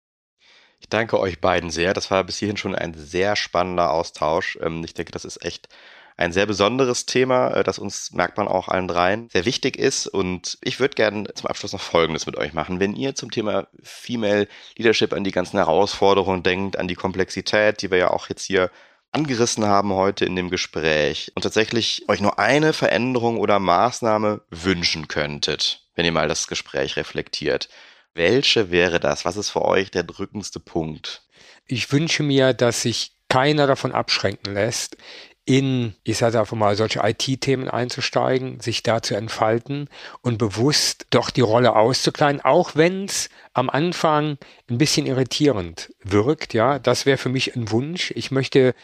[0.81, 1.95] Ich danke euch beiden sehr.
[1.95, 4.59] Das war bis hierhin schon ein sehr spannender Austausch.
[4.61, 5.69] Ähm, ich denke, das ist echt
[6.17, 10.07] ein sehr besonderes Thema, äh, das uns, merkt man auch allen dreien, sehr wichtig ist.
[10.07, 12.81] Und ich würde gerne zum Abschluss noch Folgendes mit euch machen.
[12.81, 17.91] Wenn ihr zum Thema Female Leadership an die ganzen Herausforderungen denkt, an die Komplexität, die
[17.91, 18.71] wir ja auch jetzt hier
[19.13, 25.07] angerissen haben heute in dem Gespräch und tatsächlich euch nur eine Veränderung oder Maßnahme wünschen
[25.07, 27.69] könntet, wenn ihr mal das Gespräch reflektiert.
[28.15, 29.25] Welche wäre das?
[29.25, 31.23] Was ist für euch der drückendste Punkt?
[31.67, 34.97] Ich wünsche mir, dass sich keiner davon abschränken lässt,
[35.45, 39.89] in, ich sage einfach mal, solche IT-Themen einzusteigen, sich da zu entfalten
[40.21, 44.39] und bewusst doch die Rolle auszukleiden, auch wenn es am Anfang
[44.71, 46.55] ein bisschen irritierend wirkt.
[46.55, 48.13] Ja, das wäre für mich ein Wunsch.
[48.15, 48.75] Ich möchte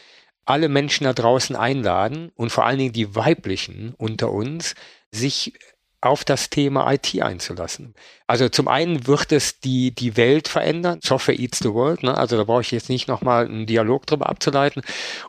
[0.48, 4.74] alle Menschen da draußen einladen und vor allen Dingen die weiblichen unter uns,
[5.10, 5.52] sich
[6.00, 7.94] auf das Thema IT einzulassen.
[8.26, 12.16] Also zum einen wird es die, die Welt verändern, Software eats the world, ne?
[12.16, 14.82] also da brauche ich jetzt nicht nochmal einen Dialog drüber abzuleiten.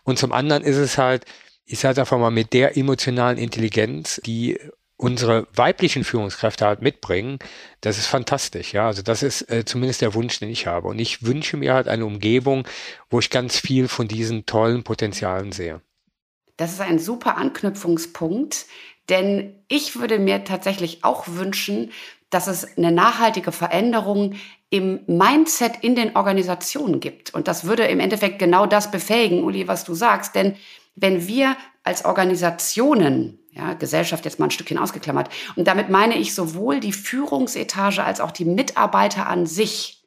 [0.03, 1.25] Und zum anderen ist es halt,
[1.65, 4.59] ich sage einfach mal, mit der emotionalen Intelligenz, die
[4.99, 7.39] unsere weiblichen Führungskräfte halt mitbringen,
[7.79, 8.73] das ist fantastisch.
[8.73, 10.89] Ja, also das ist äh, zumindest der Wunsch, den ich habe.
[10.89, 12.67] Und ich wünsche mir halt eine Umgebung,
[13.09, 15.81] wo ich ganz viel von diesen tollen Potenzialen sehe.
[16.57, 18.65] Das ist ein super Anknüpfungspunkt,
[19.07, 21.93] denn ich würde mir tatsächlich auch wünschen,
[22.29, 24.35] dass es eine nachhaltige Veränderung
[24.69, 27.33] im Mindset in den Organisationen gibt.
[27.33, 30.35] Und das würde im Endeffekt genau das befähigen, Uli, was du sagst.
[30.35, 30.57] Denn
[30.95, 36.33] wenn wir als Organisationen, ja, Gesellschaft jetzt mal ein Stückchen ausgeklammert, und damit meine ich
[36.33, 40.03] sowohl die Führungsetage als auch die Mitarbeiter an sich,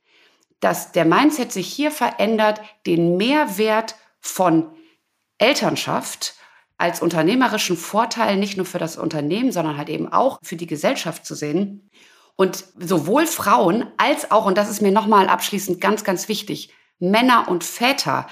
[0.61, 4.71] dass der Mindset sich hier verändert, den Mehrwert von
[5.39, 6.35] Elternschaft
[6.79, 11.27] als unternehmerischen Vorteil nicht nur für das Unternehmen, sondern halt eben auch für die Gesellschaft
[11.27, 11.91] zu sehen.
[12.37, 17.47] Und sowohl Frauen als auch, und das ist mir nochmal abschließend ganz, ganz wichtig, Männer
[17.49, 18.27] und Väter,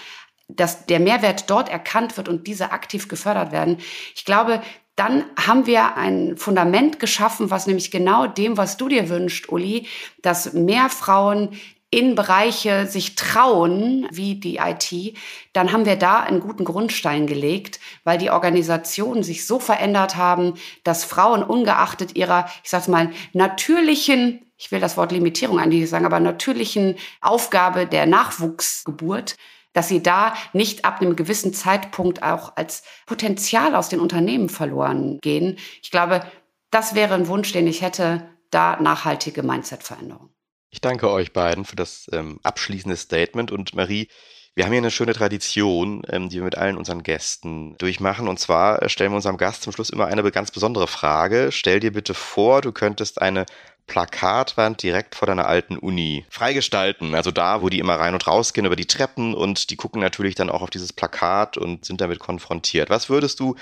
[0.48, 3.78] dass der Mehrwert dort erkannt wird und diese aktiv gefördert werden.
[4.14, 4.62] Ich glaube,
[5.00, 9.86] dann haben wir ein Fundament geschaffen, was nämlich genau dem, was du dir wünschst, Uli,
[10.20, 11.58] dass mehr Frauen
[11.90, 15.16] in Bereiche sich trauen, wie die IT,
[15.54, 20.52] dann haben wir da einen guten Grundstein gelegt, weil die Organisationen sich so verändert haben,
[20.84, 26.04] dass Frauen ungeachtet ihrer, ich sag's mal, natürlichen, ich will das Wort Limitierung eigentlich sagen,
[26.04, 29.36] aber natürlichen Aufgabe der Nachwuchsgeburt
[29.72, 35.18] dass sie da nicht ab einem gewissen Zeitpunkt auch als Potenzial aus den Unternehmen verloren
[35.20, 35.58] gehen.
[35.82, 36.24] Ich glaube,
[36.70, 40.30] das wäre ein Wunsch, den ich hätte, da nachhaltige Mindset-Veränderung.
[40.70, 44.08] Ich danke euch beiden für das ähm, abschließende Statement und Marie,
[44.56, 48.26] wir haben hier eine schöne Tradition, ähm, die wir mit allen unseren Gästen durchmachen.
[48.26, 51.50] Und zwar äh, stellen wir unserem Gast zum Schluss immer eine ganz besondere Frage.
[51.52, 53.46] Stell dir bitte vor, du könntest eine
[53.86, 57.14] Plakatwand direkt vor deiner alten Uni freigestalten.
[57.14, 60.00] Also da, wo die immer rein und raus gehen über die Treppen und die gucken
[60.00, 62.90] natürlich dann auch auf dieses Plakat und sind damit konfrontiert.
[62.90, 63.56] Was würdest du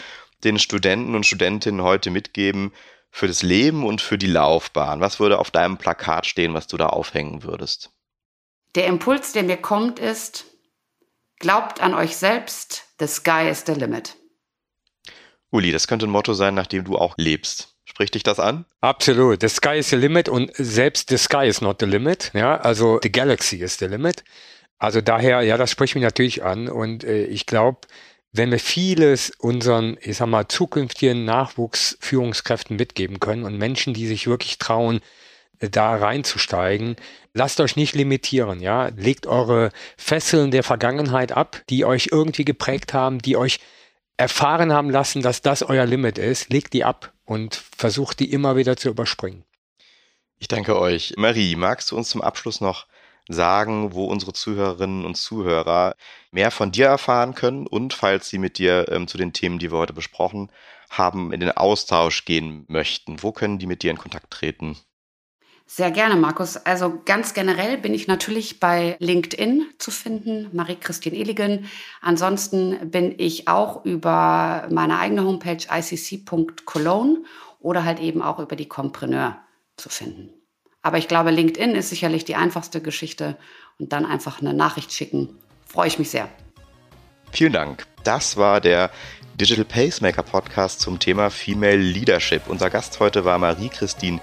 [0.45, 2.73] den Studenten und Studentinnen heute mitgeben
[3.11, 5.01] für das Leben und für die Laufbahn?
[5.01, 7.91] Was würde auf deinem Plakat stehen, was du da aufhängen würdest?
[8.75, 10.45] Der Impuls, der mir kommt, ist,
[11.41, 14.17] Glaubt an euch selbst, the sky is the limit.
[15.51, 17.78] Uli, das könnte ein Motto sein, nach dem du auch lebst.
[17.99, 18.65] Spricht dich das an?
[18.81, 19.41] Absolut.
[19.41, 22.31] The sky is the limit und selbst the sky is not the limit.
[22.33, 24.23] Ja, also the galaxy is the limit.
[24.79, 27.81] Also daher, ja, das spricht mich natürlich an und äh, ich glaube,
[28.31, 34.29] wenn wir vieles unseren, ich sag mal, zukünftigen Nachwuchsführungskräften mitgeben können und Menschen, die sich
[34.29, 35.01] wirklich trauen,
[35.59, 36.95] da reinzusteigen.
[37.35, 38.93] Lasst euch nicht limitieren, ja.
[38.97, 43.59] Legt eure Fesseln der Vergangenheit ab, die euch irgendwie geprägt haben, die euch
[44.19, 46.51] erfahren haben lassen, dass das euer Limit ist.
[46.51, 49.45] Legt die ab und versucht die immer wieder zu überspringen.
[50.39, 51.15] Ich danke euch.
[51.17, 52.87] Marie, magst du uns zum Abschluss noch
[53.29, 55.95] sagen, wo unsere Zuhörerinnen und Zuhörer
[56.31, 59.71] mehr von dir erfahren können und falls sie mit dir ähm, zu den Themen, die
[59.71, 60.51] wir heute besprochen
[60.91, 64.79] haben, in den Austausch gehen möchten, wo können die mit dir in Kontakt treten?
[65.71, 66.57] Sehr gerne, Markus.
[66.57, 71.69] Also ganz generell bin ich natürlich bei LinkedIn zu finden, Marie-Christine Eligen.
[72.01, 77.19] Ansonsten bin ich auch über meine eigene Homepage icc.cologne
[77.61, 79.37] oder halt eben auch über die Compreneur
[79.77, 80.31] zu finden.
[80.81, 83.37] Aber ich glaube, LinkedIn ist sicherlich die einfachste Geschichte
[83.79, 85.37] und dann einfach eine Nachricht schicken.
[85.67, 86.31] Freue ich mich sehr.
[87.31, 87.87] Vielen Dank.
[88.05, 88.91] Das war der
[89.35, 92.49] Digital Pacemaker Podcast zum Thema Female Leadership.
[92.49, 94.19] Unser Gast heute war Marie-Christine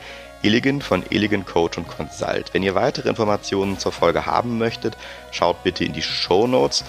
[0.46, 2.54] Illigan von Illigan Coach und Consult.
[2.54, 4.96] Wenn ihr weitere Informationen zur Folge haben möchtet,
[5.32, 6.84] schaut bitte in die Show Notes.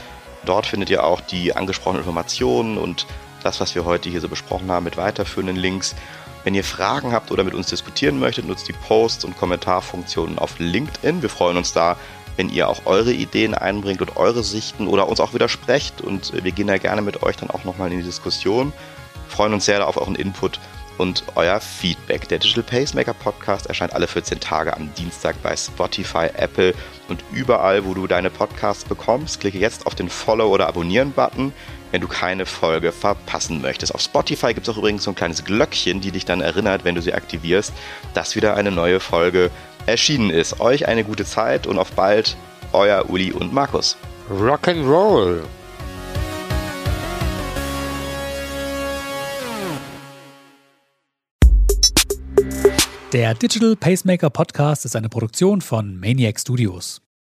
[0.44, 3.06] Dort findet ihr auch die angesprochenen Informationen und
[3.42, 5.94] das, was wir heute hier so besprochen haben, mit weiterführenden Links.
[6.44, 10.58] Wenn ihr Fragen habt oder mit uns diskutieren möchtet, nutzt die Posts und Kommentarfunktionen auf
[10.58, 11.22] LinkedIn.
[11.22, 11.96] Wir freuen uns da,
[12.36, 16.02] wenn ihr auch eure Ideen einbringt und eure Sichten oder uns auch widersprecht.
[16.02, 18.74] Und wir gehen da gerne mit euch dann auch nochmal in die Diskussion.
[19.14, 20.60] Wir freuen uns sehr auf euren Input
[20.98, 22.28] und euer Feedback.
[22.28, 26.74] Der Digital Pacemaker Podcast erscheint alle 14 Tage am Dienstag bei Spotify, Apple
[27.08, 29.40] und überall, wo du deine Podcasts bekommst.
[29.40, 31.52] Klicke jetzt auf den Follow- oder Abonnieren-Button,
[31.90, 33.94] wenn du keine Folge verpassen möchtest.
[33.94, 36.94] Auf Spotify gibt es auch übrigens so ein kleines Glöckchen, die dich dann erinnert, wenn
[36.94, 37.72] du sie aktivierst,
[38.14, 39.50] dass wieder eine neue Folge
[39.86, 40.60] erschienen ist.
[40.60, 42.36] Euch eine gute Zeit und auf bald,
[42.72, 43.96] euer Uli und Markus.
[44.30, 45.42] Rock'n'Roll!
[53.12, 57.05] Der Digital Pacemaker Podcast ist eine Produktion von Maniac Studios.